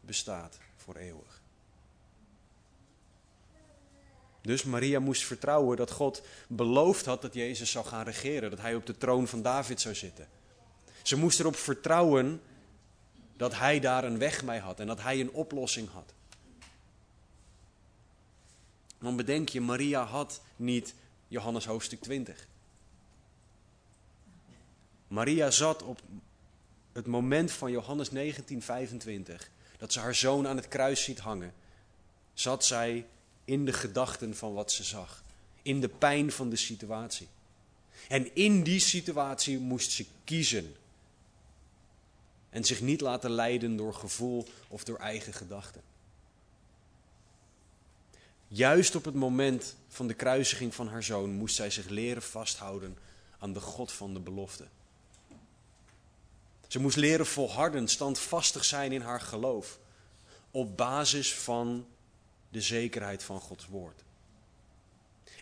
[0.00, 1.40] bestaat voor eeuwig.
[4.40, 8.74] Dus Maria moest vertrouwen dat God beloofd had dat Jezus zou gaan regeren, dat hij
[8.74, 10.37] op de troon van David zou zitten.
[11.08, 12.40] Ze moest erop vertrouwen
[13.36, 16.14] dat hij daar een weg mee had en dat hij een oplossing had.
[18.98, 20.94] Want bedenk je, Maria had niet
[21.28, 22.46] Johannes hoofdstuk 20.
[25.06, 26.00] Maria zat op
[26.92, 31.54] het moment van Johannes 1925, dat ze haar zoon aan het kruis ziet hangen,
[32.34, 33.06] zat zij
[33.44, 35.22] in de gedachten van wat ze zag,
[35.62, 37.28] in de pijn van de situatie.
[38.08, 40.74] En in die situatie moest ze kiezen.
[42.50, 45.82] En zich niet laten leiden door gevoel of door eigen gedachten.
[48.48, 52.96] Juist op het moment van de kruisiging van haar zoon moest zij zich leren vasthouden
[53.38, 54.66] aan de God van de belofte.
[56.68, 59.78] Ze moest leren volharden, standvastig zijn in haar geloof.
[60.50, 61.86] Op basis van
[62.48, 64.02] de zekerheid van Gods woord.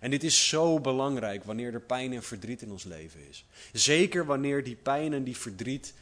[0.01, 3.45] En dit is zo belangrijk wanneer er pijn en verdriet in ons leven is.
[3.73, 5.95] Zeker wanneer die pijn en die verdriet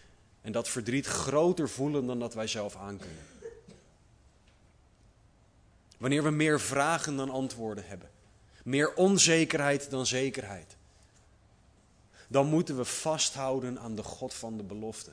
[0.44, 3.22] en dat verdriet groter voelen dan dat wij zelf aankunnen.
[5.98, 8.10] Wanneer we meer vragen dan antwoorden hebben.
[8.64, 10.76] Meer onzekerheid dan zekerheid.
[12.28, 15.12] Dan moeten we vasthouden aan de God van de belofte.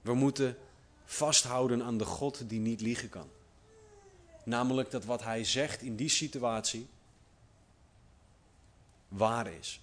[0.00, 0.56] We moeten
[1.04, 3.28] vasthouden aan de God die niet liegen kan.
[4.44, 6.86] Namelijk dat wat hij zegt in die situatie
[9.08, 9.81] waar is.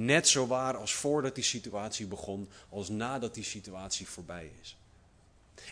[0.00, 4.76] Net zo waar als voordat die situatie begon, als nadat die situatie voorbij is.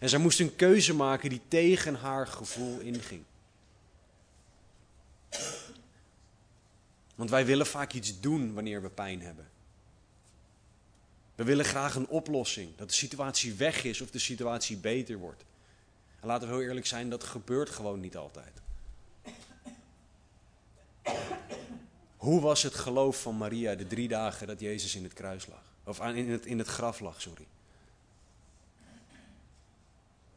[0.01, 3.25] En zij moest een keuze maken die tegen haar gevoel inging.
[7.15, 9.49] Want wij willen vaak iets doen wanneer we pijn hebben.
[11.35, 15.45] We willen graag een oplossing, dat de situatie weg is of de situatie beter wordt.
[16.21, 18.53] En laten we heel eerlijk zijn, dat gebeurt gewoon niet altijd.
[22.17, 25.63] Hoe was het geloof van Maria de drie dagen dat Jezus in het kruis lag?
[25.85, 27.47] Of in het, in het graf lag, sorry.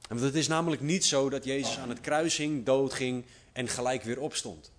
[0.10, 4.04] En het is namelijk niet zo dat Jezus aan het kruis hing, doodging en gelijk
[4.04, 4.72] weer opstond.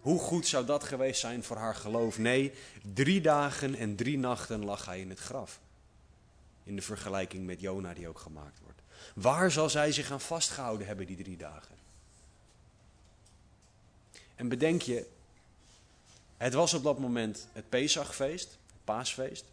[0.00, 2.18] Hoe goed zou dat geweest zijn voor haar geloof?
[2.18, 2.52] Nee,
[2.94, 5.60] drie dagen en drie nachten lag hij in het graf.
[6.64, 8.80] In de vergelijking met Jona die ook gemaakt wordt.
[9.14, 11.74] Waar zal zij zich aan vastgehouden hebben die drie dagen?
[14.34, 15.06] En bedenk je,
[16.38, 19.44] het was op dat moment het Pesachfeest, het paasfeest.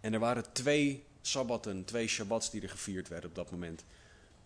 [0.00, 3.84] En er waren twee sabbatten, twee shabbats die er gevierd werden op dat moment.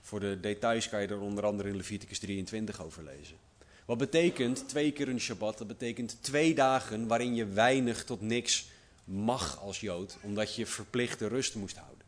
[0.01, 3.37] Voor de details kan je er onder andere in Leviticus 23 over lezen.
[3.85, 5.59] Wat betekent twee keer een Shabbat?
[5.59, 8.67] Dat betekent twee dagen waarin je weinig tot niks
[9.05, 12.07] mag als Jood, omdat je verplichte rust moest houden.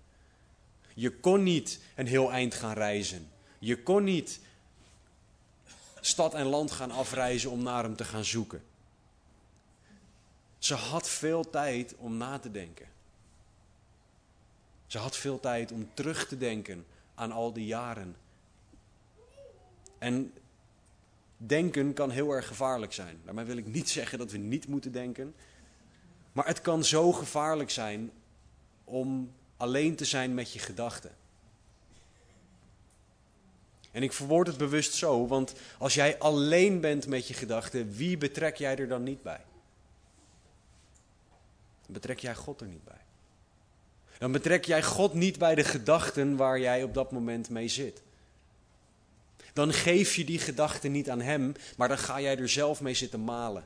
[0.94, 3.28] Je kon niet een heel eind gaan reizen.
[3.58, 4.40] Je kon niet
[6.00, 8.62] stad en land gaan afreizen om naar hem te gaan zoeken.
[10.58, 12.86] Ze had veel tijd om na te denken.
[14.86, 18.16] Ze had veel tijd om terug te denken aan al die jaren.
[19.98, 20.32] En
[21.36, 23.20] denken kan heel erg gevaarlijk zijn.
[23.24, 25.34] Daarmee wil ik niet zeggen dat we niet moeten denken.
[26.32, 28.10] Maar het kan zo gevaarlijk zijn
[28.84, 31.14] om alleen te zijn met je gedachten.
[33.90, 38.16] En ik verwoord het bewust zo, want als jij alleen bent met je gedachten, wie
[38.16, 39.40] betrek jij er dan niet bij?
[41.82, 43.00] Dan betrek jij God er niet bij.
[44.18, 48.02] Dan betrek jij God niet bij de gedachten waar jij op dat moment mee zit.
[49.52, 52.94] Dan geef je die gedachten niet aan Hem, maar dan ga jij er zelf mee
[52.94, 53.64] zitten malen.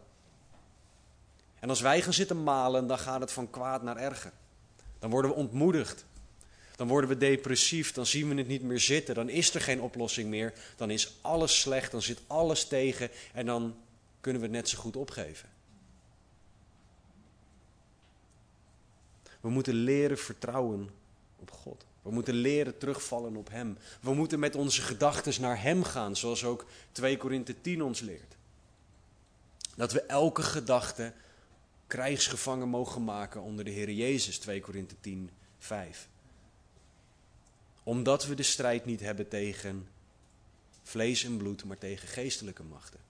[1.60, 4.32] En als wij gaan zitten malen, dan gaat het van kwaad naar erger.
[4.98, 6.04] Dan worden we ontmoedigd.
[6.76, 9.80] Dan worden we depressief, dan zien we het niet meer zitten, dan is er geen
[9.80, 13.76] oplossing meer, dan is alles slecht, dan zit alles tegen en dan
[14.20, 15.48] kunnen we het net zo goed opgeven.
[19.40, 20.90] We moeten leren vertrouwen
[21.37, 21.84] op God.
[22.02, 23.78] We moeten leren terugvallen op Hem.
[24.00, 28.37] We moeten met onze gedachten naar Hem gaan, zoals ook 2 Korinthe 10 ons leert.
[29.76, 31.12] Dat we elke gedachte
[31.86, 36.09] krijgsgevangen mogen maken onder de Heer Jezus, 2 Korinthe 10, 5.
[37.85, 39.89] Omdat we de strijd niet hebben tegen
[40.82, 43.01] vlees en bloed, maar tegen geestelijke machten.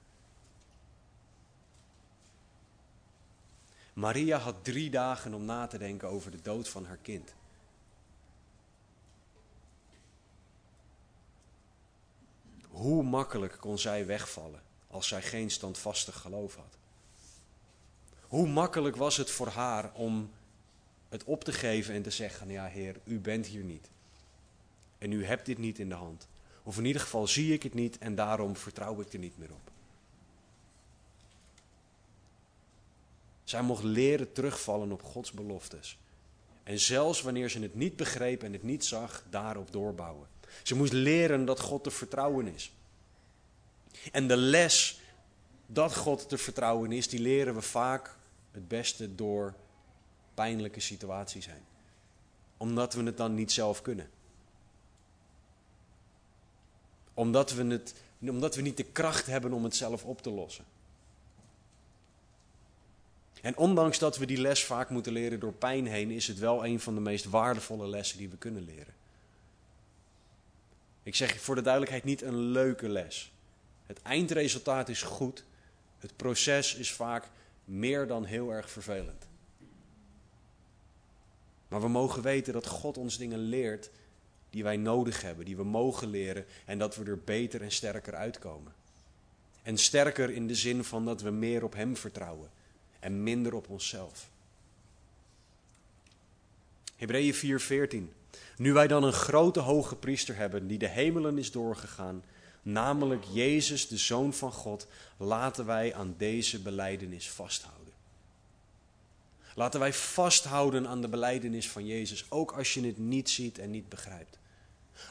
[3.93, 7.35] Maria had drie dagen om na te denken over de dood van haar kind.
[12.69, 16.77] Hoe makkelijk kon zij wegvallen als zij geen standvastig geloof had?
[18.21, 20.31] Hoe makkelijk was het voor haar om
[21.09, 23.89] het op te geven en te zeggen: Ja, Heer, u bent hier niet.
[25.05, 26.29] En u hebt dit niet in de hand.
[26.63, 29.51] Of in ieder geval zie ik het niet en daarom vertrouw ik er niet meer
[29.51, 29.71] op.
[33.45, 35.99] Zij mocht leren terugvallen op Gods beloftes.
[36.63, 40.27] En zelfs wanneer ze het niet begreep en het niet zag, daarop doorbouwen.
[40.63, 42.73] Ze moest leren dat God te vertrouwen is.
[44.13, 45.01] En de les
[45.67, 48.17] dat God te vertrouwen is, die leren we vaak
[48.51, 49.55] het beste door
[50.35, 51.65] pijnlijke situaties heen.
[52.57, 54.11] Omdat we het dan niet zelf kunnen.
[57.15, 60.65] Omdat we, het, omdat we niet de kracht hebben om het zelf op te lossen.
[63.45, 66.67] En ondanks dat we die les vaak moeten leren door pijn heen, is het wel
[66.67, 68.95] een van de meest waardevolle lessen die we kunnen leren.
[71.03, 73.33] Ik zeg voor de duidelijkheid niet een leuke les.
[73.87, 75.45] Het eindresultaat is goed.
[75.99, 77.29] Het proces is vaak
[77.65, 79.27] meer dan heel erg vervelend.
[81.69, 83.91] Maar we mogen weten dat God ons dingen leert
[84.55, 88.15] die wij nodig hebben, die we mogen leren en dat we er beter en sterker
[88.15, 88.73] uitkomen.
[89.63, 92.51] En sterker in de zin van dat we meer op Hem vertrouwen
[93.01, 94.29] en minder op onszelf.
[96.97, 98.13] Hebreeën 4:14.
[98.57, 102.23] Nu wij dan een grote hoge priester hebben die de hemelen is doorgegaan,
[102.63, 104.87] namelijk Jezus, de Zoon van God,
[105.17, 107.93] laten wij aan deze beleidenis vasthouden.
[109.55, 113.71] Laten wij vasthouden aan de beleidenis van Jezus, ook als je het niet ziet en
[113.71, 114.39] niet begrijpt.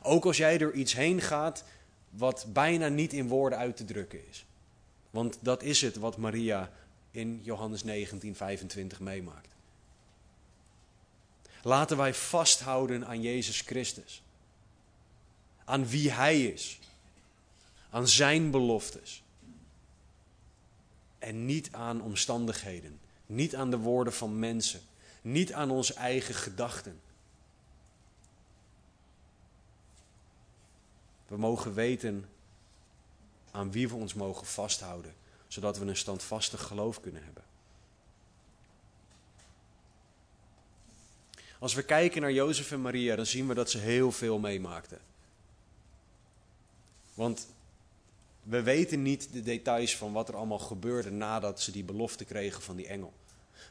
[0.02, 1.64] Ook als jij door iets heen gaat
[2.10, 4.46] wat bijna niet in woorden uit te drukken is.
[5.10, 6.72] Want dat is het wat Maria
[7.12, 9.48] in Johannes 19, 25 meemaakt.
[11.62, 14.22] Laten wij vasthouden aan Jezus Christus.
[15.66, 16.80] Aan wie Hij is.
[17.90, 19.24] Aan Zijn beloftes.
[21.20, 23.00] En niet aan omstandigheden.
[23.26, 24.82] Niet aan de woorden van mensen.
[25.22, 27.02] Niet aan onze eigen gedachten.
[31.34, 32.30] We mogen weten
[33.52, 35.14] aan wie we ons mogen vasthouden
[35.48, 37.44] zodat we een standvastig geloof kunnen hebben.
[41.60, 45.00] Als we kijken naar Jozef en Maria, dan zien we dat ze heel veel meemaakten.
[47.14, 47.48] Want
[48.44, 52.62] we weten niet de details van wat er allemaal gebeurde nadat ze die belofte kregen
[52.62, 53.14] van die engel.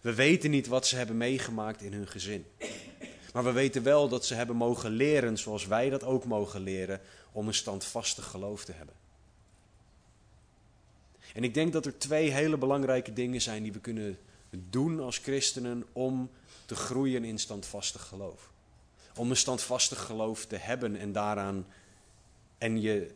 [0.01, 2.47] We weten niet wat ze hebben meegemaakt in hun gezin.
[3.33, 7.01] Maar we weten wel dat ze hebben mogen leren, zoals wij dat ook mogen leren,
[7.33, 8.95] om een standvastig geloof te hebben.
[11.35, 14.19] En ik denk dat er twee hele belangrijke dingen zijn die we kunnen
[14.51, 16.31] doen als christenen om
[16.67, 18.51] te groeien in standvastig geloof.
[19.17, 21.67] Om een standvastig geloof te hebben en daaraan
[22.59, 23.15] en je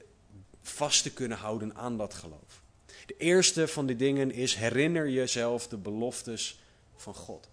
[0.62, 2.62] vast te kunnen houden aan dat geloof.
[3.06, 6.60] De eerste van die dingen is herinner jezelf de beloftes
[6.96, 7.48] van God.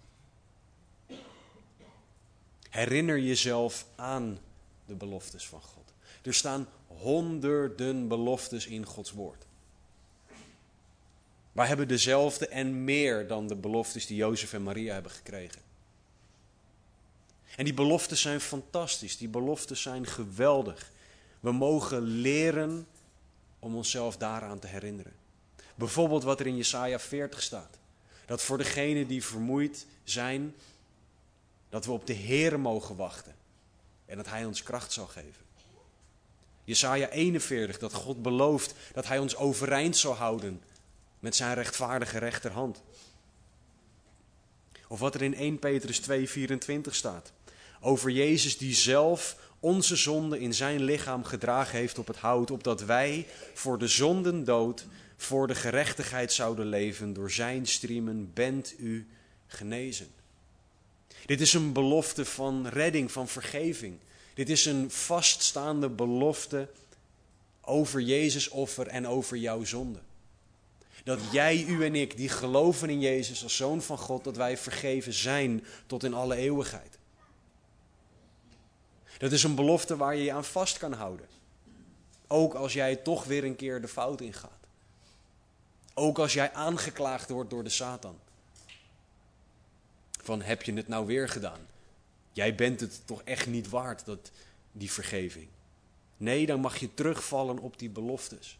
[2.70, 4.38] Herinner jezelf aan
[4.86, 5.83] de beloftes van God.
[6.24, 9.46] Er staan honderden beloftes in Gods woord.
[11.52, 15.62] Wij hebben dezelfde en meer dan de beloftes die Jozef en Maria hebben gekregen.
[17.56, 20.90] En die beloftes zijn fantastisch, die beloftes zijn geweldig.
[21.40, 22.86] We mogen leren
[23.58, 25.12] om onszelf daaraan te herinneren.
[25.74, 27.78] Bijvoorbeeld wat er in Jesaja 40 staat.
[28.26, 30.54] Dat voor degenen die vermoeid zijn,
[31.68, 33.34] dat we op de Heer mogen wachten.
[34.06, 35.43] En dat Hij ons kracht zal geven.
[36.64, 40.62] Jesaja 41, dat God belooft dat Hij ons overeind zal houden
[41.18, 42.82] met zijn rechtvaardige rechterhand.
[44.88, 47.32] Of wat er in 1 Petrus 2:24 staat.
[47.80, 52.84] Over Jezus die zelf onze zonde in zijn lichaam gedragen heeft op het hout, opdat
[52.84, 54.86] wij voor de zonden dood,
[55.16, 57.12] voor de gerechtigheid zouden leven.
[57.12, 59.08] Door zijn striemen bent u
[59.46, 60.08] genezen.
[61.26, 63.98] Dit is een belofte van redding, van vergeving.
[64.34, 66.68] Dit is een vaststaande belofte
[67.60, 69.98] over Jezus offer en over jouw zonde.
[71.04, 74.56] Dat jij, u en ik, die geloven in Jezus als zoon van God, dat wij
[74.56, 76.98] vergeven zijn tot in alle eeuwigheid.
[79.18, 81.26] Dat is een belofte waar je je aan vast kan houden.
[82.26, 84.50] Ook als jij toch weer een keer de fout ingaat.
[85.94, 88.18] Ook als jij aangeklaagd wordt door de Satan.
[90.22, 91.66] Van heb je het nou weer gedaan?
[92.34, 94.30] Jij bent het toch echt niet waard, dat,
[94.72, 95.46] die vergeving.
[96.16, 98.58] Nee, dan mag je terugvallen op die beloftes.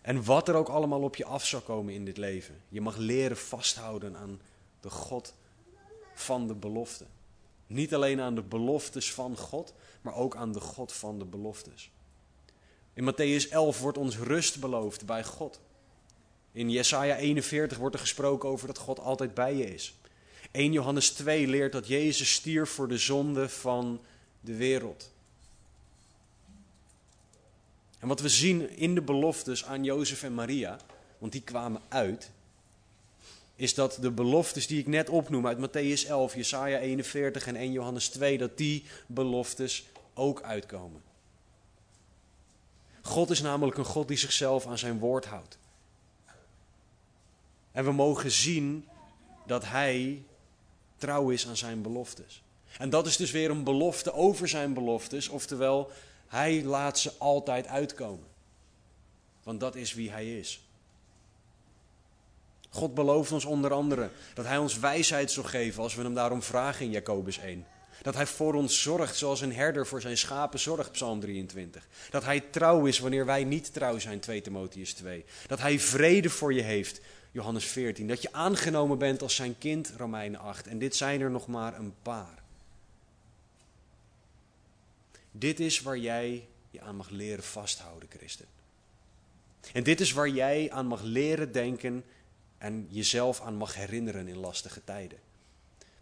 [0.00, 2.60] En wat er ook allemaal op je af zal komen in dit leven.
[2.68, 4.40] Je mag leren vasthouden aan
[4.80, 5.34] de God
[6.14, 7.04] van de belofte.
[7.66, 11.90] Niet alleen aan de beloftes van God, maar ook aan de God van de beloftes.
[12.94, 15.60] In Matthäus 11 wordt ons rust beloofd bij God.
[16.52, 19.94] In Jesaja 41 wordt er gesproken over dat God altijd bij je is.
[20.52, 24.00] 1 Johannes 2 leert dat Jezus stierf voor de zonde van
[24.40, 25.10] de wereld.
[27.98, 30.78] En wat we zien in de beloftes aan Jozef en Maria,
[31.18, 32.30] want die kwamen uit,
[33.56, 37.72] is dat de beloftes die ik net opnoem uit Matthäus 11, Jesaja 41 en 1
[37.72, 39.84] Johannes 2, dat die beloftes
[40.14, 41.02] ook uitkomen.
[43.02, 45.58] God is namelijk een God die zichzelf aan zijn woord houdt.
[47.72, 48.88] En we mogen zien
[49.46, 50.22] dat Hij
[51.02, 52.42] trouw is aan zijn beloftes.
[52.78, 55.90] En dat is dus weer een belofte over zijn beloftes, oftewel,
[56.26, 58.26] Hij laat ze altijd uitkomen.
[59.42, 60.60] Want dat is wie Hij is.
[62.68, 66.42] God belooft ons onder andere dat Hij ons wijsheid zal geven als we Hem daarom
[66.42, 67.66] vragen in Jacobus 1.
[68.02, 71.86] Dat Hij voor ons zorgt zoals een herder voor zijn schapen zorgt, Psalm 23.
[72.10, 75.24] Dat Hij trouw is wanneer wij niet trouw zijn, 2 Timotheus 2.
[75.46, 77.00] Dat Hij vrede voor je heeft,
[77.32, 78.08] Johannes 14.
[78.08, 80.66] Dat je aangenomen bent als zijn kind, Romeinen 8.
[80.66, 82.42] En dit zijn er nog maar een paar.
[85.30, 88.46] Dit is waar jij je aan mag leren vasthouden, christen.
[89.72, 92.04] En dit is waar jij aan mag leren denken
[92.58, 95.18] en jezelf aan mag herinneren in lastige tijden.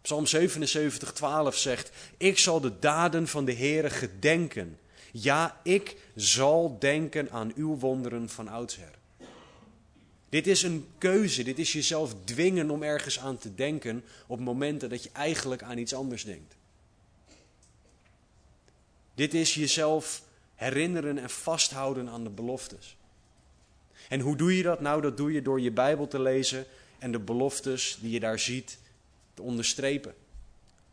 [0.01, 4.79] Psalm 77, 12 zegt: Ik zal de daden van de Heere gedenken.
[5.11, 8.99] Ja, ik zal denken aan uw wonderen van oudsher.
[10.31, 14.89] Dit is een keuze, dit is jezelf dwingen om ergens aan te denken op momenten
[14.89, 16.55] dat je eigenlijk aan iets anders denkt.
[19.13, 20.23] Dit is jezelf
[20.55, 22.95] herinneren en vasthouden aan de beloftes.
[24.09, 24.81] En hoe doe je dat?
[24.81, 26.65] Nou, dat doe je door je Bijbel te lezen
[26.99, 28.77] en de beloftes die je daar ziet
[29.33, 30.15] te onderstrepen.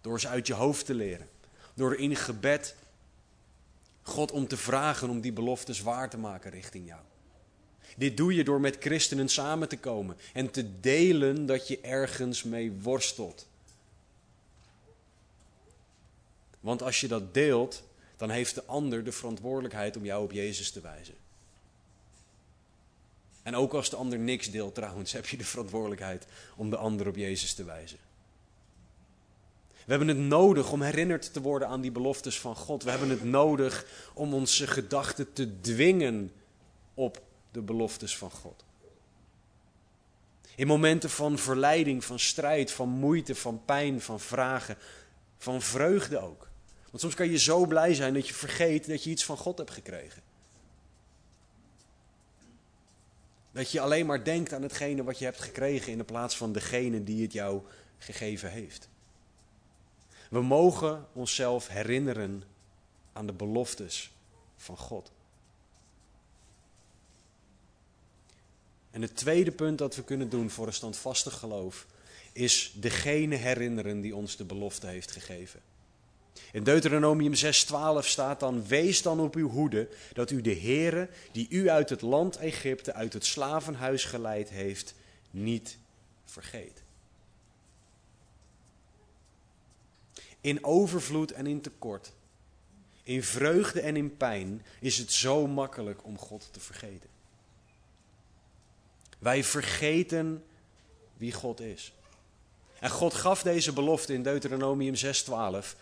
[0.01, 1.29] Door ze uit je hoofd te leren.
[1.75, 2.77] Door in gebed
[4.03, 7.01] God om te vragen om die beloftes waar te maken richting jou.
[7.99, 12.43] Dit doe je door met christenen samen te komen en te delen dat je ergens
[12.43, 13.47] mee worstelt.
[16.61, 17.83] Want als je dat deelt,
[18.17, 21.15] dan heeft de ander de verantwoordelijkheid om jou op Jezus te wijzen.
[23.43, 26.27] En ook als de ander niks deelt trouwens, heb je de verantwoordelijkheid
[26.57, 27.99] om de ander op Jezus te wijzen.
[29.69, 32.83] We hebben het nodig om herinnerd te worden aan die beloftes van God.
[32.83, 36.33] We hebben het nodig om onze gedachten te dwingen
[36.95, 38.65] op de beloftes van God.
[40.57, 44.77] In momenten van verleiding, van strijd, van moeite, van pijn, van vragen,
[45.37, 46.49] van vreugde ook.
[46.91, 49.59] Want soms kan je zo blij zijn dat je vergeet dat je iets van God
[49.59, 50.23] hebt gekregen.
[53.53, 56.53] Dat je alleen maar denkt aan hetgene wat je hebt gekregen in de plaats van
[56.53, 57.63] degene die het jou
[57.99, 58.89] gegeven heeft.
[60.31, 62.43] We mogen onszelf herinneren
[63.13, 64.13] aan de beloftes
[64.57, 65.13] van God.
[68.91, 71.87] En het tweede punt dat we kunnen doen voor een standvastig geloof
[72.33, 75.61] is degene herinneren die ons de belofte heeft gegeven.
[76.53, 81.47] In Deuteronomium 6:12 staat dan: Wees dan op uw hoede dat u de Heere, die
[81.51, 84.95] u uit het land Egypte, uit het slavenhuis geleid heeft,
[85.31, 85.79] niet
[86.25, 86.83] vergeet.
[90.41, 92.13] In overvloed en in tekort,
[93.03, 97.09] in vreugde en in pijn is het zo makkelijk om God te vergeten.
[99.19, 100.45] Wij vergeten
[101.17, 101.93] wie God is.
[102.81, 105.77] En God gaf deze belofte in Deuteronomium 6:12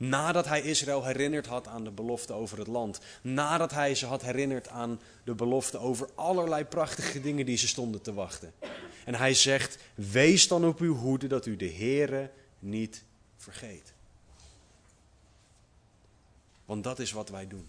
[0.00, 3.00] nadat hij Israël herinnerd had aan de belofte over het land.
[3.22, 8.02] Nadat hij ze had herinnerd aan de belofte over allerlei prachtige dingen die ze stonden
[8.02, 8.52] te wachten.
[9.04, 13.02] En hij zegt: Wees dan op uw hoede dat u de Heere niet
[13.36, 13.92] vergeet.
[16.64, 17.68] Want dat is wat wij doen.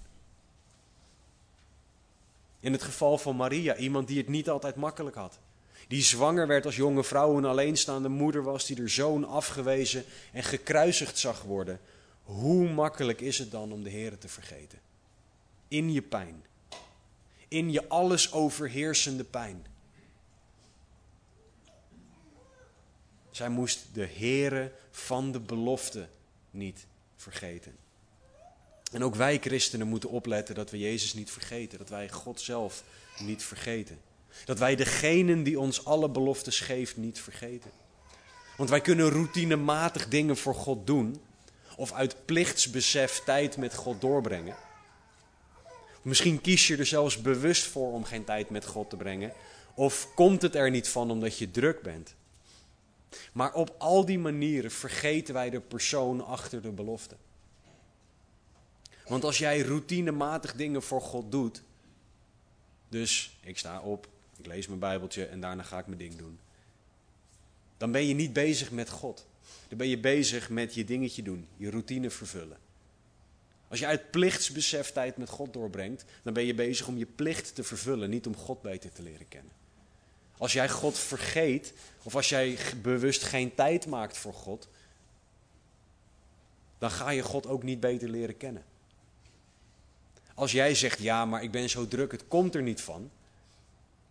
[2.61, 5.39] In het geval van Maria, iemand die het niet altijd makkelijk had.
[5.87, 10.43] Die zwanger werd als jonge vrouw, een alleenstaande moeder was, die er zoon afgewezen en
[10.43, 11.79] gekruisigd zag worden.
[12.23, 14.79] Hoe makkelijk is het dan om de Heer te vergeten?
[15.67, 16.45] In je pijn.
[17.47, 19.65] In je alles overheersende pijn.
[23.31, 26.07] Zij moest de Heere van de belofte
[26.51, 26.85] niet
[27.15, 27.75] vergeten.
[28.91, 31.77] En ook wij christenen moeten opletten dat we Jezus niet vergeten.
[31.77, 32.83] Dat wij God zelf
[33.19, 33.99] niet vergeten.
[34.45, 37.71] Dat wij degenen die ons alle beloftes geeft niet vergeten.
[38.57, 41.21] Want wij kunnen routinematig dingen voor God doen.
[41.75, 44.55] Of uit plichtsbesef tijd met God doorbrengen.
[46.01, 49.33] Misschien kies je er zelfs bewust voor om geen tijd met God te brengen.
[49.75, 52.15] Of komt het er niet van omdat je druk bent.
[53.33, 57.15] Maar op al die manieren vergeten wij de persoon achter de belofte.
[59.07, 61.61] Want als jij routinematig dingen voor God doet,
[62.89, 66.39] dus ik sta op, ik lees mijn Bijbeltje en daarna ga ik mijn ding doen,
[67.77, 69.25] dan ben je niet bezig met God.
[69.67, 72.57] Dan ben je bezig met je dingetje doen, je routine vervullen.
[73.67, 77.55] Als je uit plichtsbesef tijd met God doorbrengt, dan ben je bezig om je plicht
[77.55, 79.51] te vervullen, niet om God beter te leren kennen.
[80.37, 81.73] Als jij God vergeet,
[82.03, 84.67] of als jij bewust geen tijd maakt voor God,
[86.77, 88.63] dan ga je God ook niet beter leren kennen.
[90.35, 93.11] Als jij zegt ja, maar ik ben zo druk, het komt er niet van.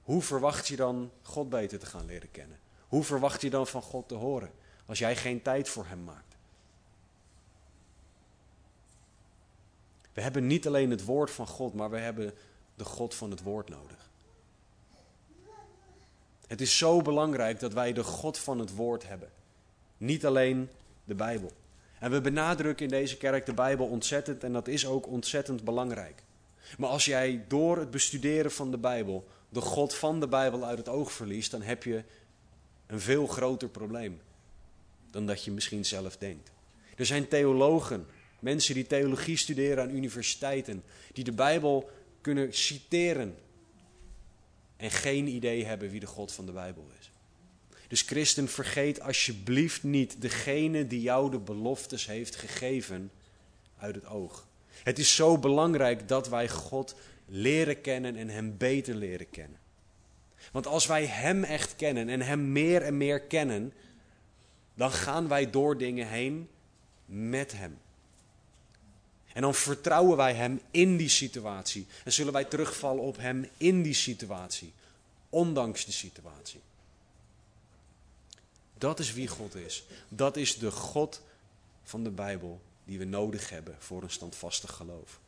[0.02, 2.58] Hoe verwacht je dan God beter te gaan leren kennen?
[2.88, 4.50] Hoe verwacht je dan van God te horen
[4.86, 6.30] als jij geen tijd voor Hem maakt?
[10.12, 12.34] We hebben niet alleen het woord van God, maar we hebben
[12.74, 14.08] de God van het woord nodig.
[16.46, 19.30] Het is zo belangrijk dat wij de God van het woord hebben.
[19.96, 20.70] Niet alleen
[21.04, 21.52] de Bijbel.
[22.00, 26.22] En we benadrukken in deze kerk de Bijbel ontzettend en dat is ook ontzettend belangrijk.
[26.78, 30.78] Maar als jij door het bestuderen van de Bijbel de God van de Bijbel uit
[30.78, 32.02] het oog verliest, dan heb je
[32.86, 34.20] een veel groter probleem
[35.10, 36.50] dan dat je misschien zelf denkt.
[36.96, 38.06] Er zijn theologen,
[38.38, 40.82] mensen die theologie studeren aan universiteiten,
[41.12, 41.90] die de Bijbel
[42.20, 43.36] kunnen citeren
[44.76, 47.10] en geen idee hebben wie de God van de Bijbel is.
[47.90, 53.10] Dus christen, vergeet alsjeblieft niet degene die jou de beloftes heeft gegeven
[53.78, 54.46] uit het oog.
[54.82, 56.94] Het is zo belangrijk dat wij God
[57.26, 59.58] leren kennen en Hem beter leren kennen.
[60.52, 63.72] Want als wij Hem echt kennen en Hem meer en meer kennen,
[64.74, 66.48] dan gaan wij door dingen heen
[67.04, 67.78] met Hem.
[69.32, 71.86] En dan vertrouwen wij Hem in die situatie.
[72.04, 74.72] En zullen wij terugvallen op Hem in die situatie.
[75.28, 76.60] Ondanks de situatie.
[78.80, 79.84] Dat is wie God is.
[80.08, 81.22] Dat is de God
[81.82, 85.20] van de Bijbel die we nodig hebben voor een standvastig geloof.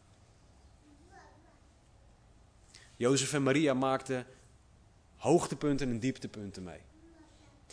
[2.97, 4.27] Jozef en Maria maakten
[5.17, 6.81] hoogtepunten en dieptepunten mee.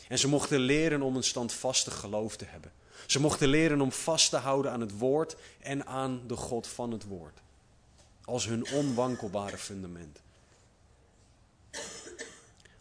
[0.07, 2.71] En ze mochten leren om een standvastig geloof te hebben.
[3.07, 6.91] Ze mochten leren om vast te houden aan het woord en aan de God van
[6.91, 7.39] het woord.
[8.25, 10.19] Als hun onwankelbare fundament.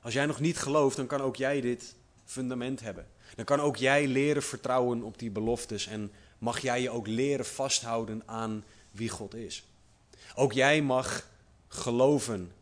[0.01, 1.97] Als jij nog niet gelooft, dan kan ook jij dit
[2.29, 3.07] fundament hebben.
[3.35, 7.47] Dan kan ook jij leren vertrouwen op die beloftes en mag jij je ook leren
[7.47, 9.65] vasthouden aan wie God is.
[10.35, 11.29] Ook jij mag
[11.69, 12.53] geloven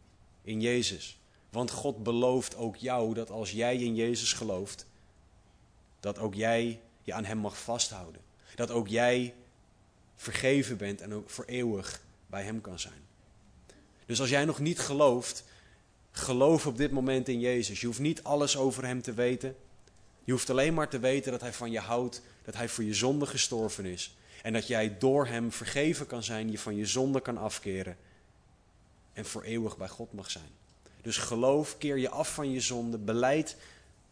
[0.42, 1.18] in Jezus.
[1.50, 4.86] Want God belooft ook jou dat als jij in Jezus gelooft,
[6.00, 8.20] dat ook jij je aan Hem mag vasthouden.
[8.54, 9.34] Dat ook jij
[10.14, 13.04] vergeven bent en ook voor eeuwig bij Hem kan zijn.
[14.06, 15.44] Dus als jij nog niet gelooft,
[16.18, 17.80] geloof op dit moment in Jezus.
[17.80, 19.56] Je hoeft niet alles over Hem te weten.
[20.24, 22.94] Je hoeft alleen maar te weten dat Hij van je houdt, dat Hij voor je
[22.94, 24.16] zonde gestorven is.
[24.42, 27.96] En dat jij door Hem vergeven kan zijn, je van je zonde kan afkeren
[29.12, 30.50] en voor eeuwig bij God mag zijn.
[31.02, 33.56] Dus geloof, keer je af van je zonde, beleid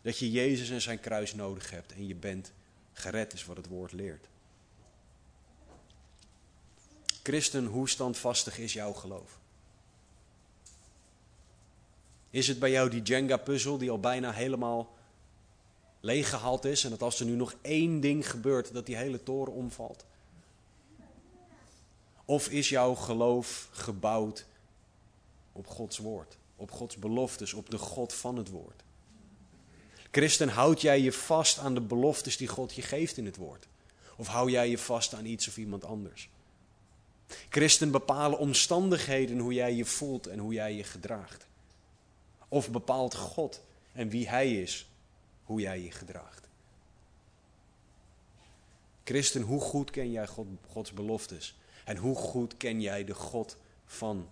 [0.02, 2.52] dat je Jezus en zijn kruis nodig hebt en je bent
[2.92, 4.26] gered, is wat het woord leert.
[7.22, 9.38] Christen, hoe standvastig is jouw geloof?
[12.34, 14.94] Is het bij jou die Jenga-puzzel die al bijna helemaal
[16.00, 19.52] leeggehaald is en dat als er nu nog één ding gebeurt, dat die hele toren
[19.52, 20.04] omvalt?
[22.24, 24.46] Of is jouw geloof gebouwd
[25.52, 28.82] op Gods woord, op Gods beloftes, op de God van het woord.
[30.10, 33.66] Christen, houd jij je vast aan de beloftes die God je geeft in het woord?
[34.16, 36.28] Of hou jij je vast aan iets of iemand anders?
[37.48, 41.46] Christen bepalen omstandigheden hoe jij je voelt en hoe jij je gedraagt.
[42.54, 44.88] Of bepaalt God en wie Hij is
[45.44, 46.48] hoe jij je gedraagt.
[49.04, 51.58] Christen, hoe goed ken jij God, Gods beloftes?
[51.84, 54.28] En hoe goed ken jij de God van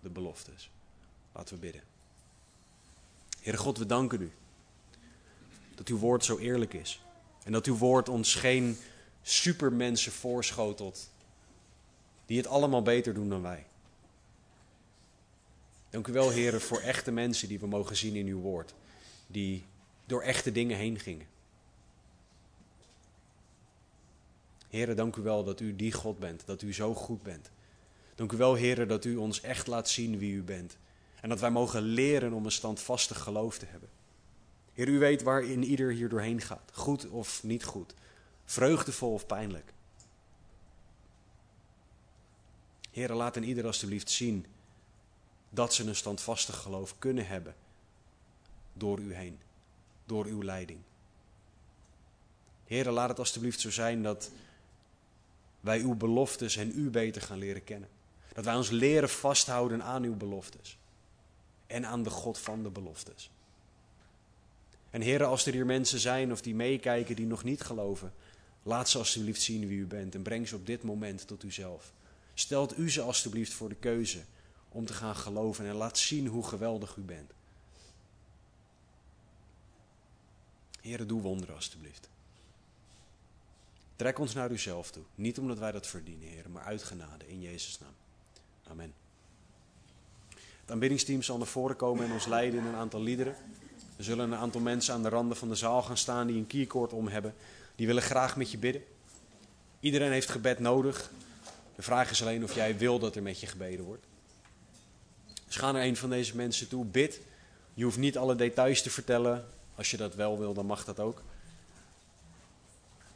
[0.00, 0.70] de beloftes.
[1.32, 1.82] Laten we bidden.
[3.40, 4.32] Heere God, we danken u
[5.74, 7.02] dat uw woord zo eerlijk is.
[7.44, 8.78] En dat uw woord ons geen
[9.22, 11.10] supermensen voorschotelt
[12.26, 13.66] die het allemaal beter doen dan wij.
[15.90, 18.74] Dank u wel, heren, voor echte mensen die we mogen zien in uw woord.
[19.26, 19.64] Die
[20.06, 21.26] door echte dingen heen gingen.
[24.68, 27.50] Heren, dank u wel dat u die God bent, dat u zo goed bent.
[28.14, 30.76] Dank u wel, heren, dat u ons echt laat zien wie u bent.
[31.20, 33.88] En dat wij mogen leren om een standvastig geloof te hebben.
[34.72, 36.70] Heer, u weet waarin ieder hier doorheen gaat.
[36.72, 37.94] Goed of niet goed.
[38.44, 39.72] Vreugdevol of pijnlijk.
[42.90, 44.46] Heer, laat in ieder alstublieft zien
[45.50, 47.54] dat ze een standvastig geloof kunnen hebben.
[48.72, 49.38] Door u heen.
[50.06, 50.80] Door uw leiding.
[52.64, 54.30] Heer, laat het alstublieft zo zijn dat
[55.60, 57.88] wij uw beloftes en u beter gaan leren kennen.
[58.32, 60.78] Dat wij ons leren vasthouden aan uw beloftes.
[61.66, 63.30] En aan de God van de beloftes.
[64.90, 68.12] En heren, als er hier mensen zijn of die meekijken die nog niet geloven,
[68.62, 71.92] laat ze alstublieft zien wie u bent en breng ze op dit moment tot uzelf.
[72.34, 74.20] Stelt u ze alstublieft voor de keuze
[74.68, 77.30] om te gaan geloven en laat zien hoe geweldig u bent.
[80.80, 82.08] Heren, doe wonderen alstublieft.
[83.96, 85.02] Trek ons naar uzelf toe.
[85.14, 87.94] Niet omdat wij dat verdienen, heren, maar uit genade in Jezus' naam.
[88.70, 88.94] Amen.
[90.60, 93.34] Het aanbiddingsteam zal naar voren komen en ons leiden in een aantal liederen.
[93.96, 96.46] Er zullen een aantal mensen aan de randen van de zaal gaan staan die een
[96.46, 97.34] keycord om hebben.
[97.76, 98.82] Die willen graag met je bidden.
[99.80, 101.10] Iedereen heeft gebed nodig.
[101.76, 104.06] De vraag is alleen of jij wil dat er met je gebeden wordt.
[105.48, 107.20] Dus ga naar een van deze mensen toe, bid.
[107.74, 109.46] Je hoeft niet alle details te vertellen.
[109.74, 111.22] Als je dat wel wil, dan mag dat ook.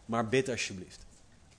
[0.05, 1.07] Maar bid alsjeblieft.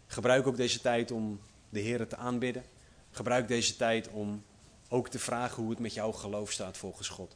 [0.08, 2.64] Gebruik ook deze tijd om de Heer te aanbidden.
[3.12, 4.44] Gebruik deze tijd om
[4.90, 7.36] ook te vragen hoe het met jouw geloof staat volgens God.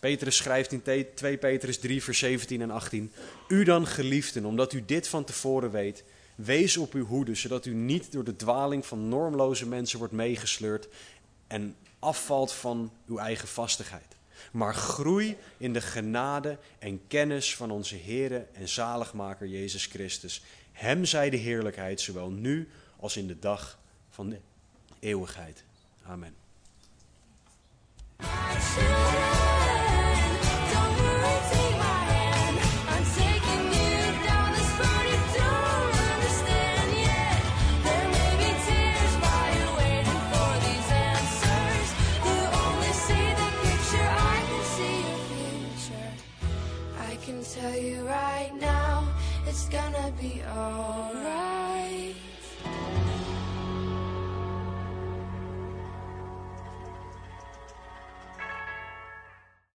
[0.00, 0.82] Petrus schrijft in
[1.14, 3.12] 2 Petrus 3, vers 17 en 18:
[3.48, 7.74] U dan, geliefden, omdat u dit van tevoren weet, wees op uw hoede, zodat u
[7.74, 10.88] niet door de dwaling van normloze mensen wordt meegesleurd
[11.46, 14.16] en afvalt van uw eigen vastigheid.
[14.52, 20.42] Maar groei in de genade en kennis van onze Heere en zaligmaker Jezus Christus.
[20.72, 22.68] Hem zij de heerlijkheid, zowel nu
[23.00, 23.78] als in de dag
[24.10, 24.40] van de
[24.98, 25.64] eeuwigheid.
[26.02, 26.34] Amen.
[50.18, 51.25] be all.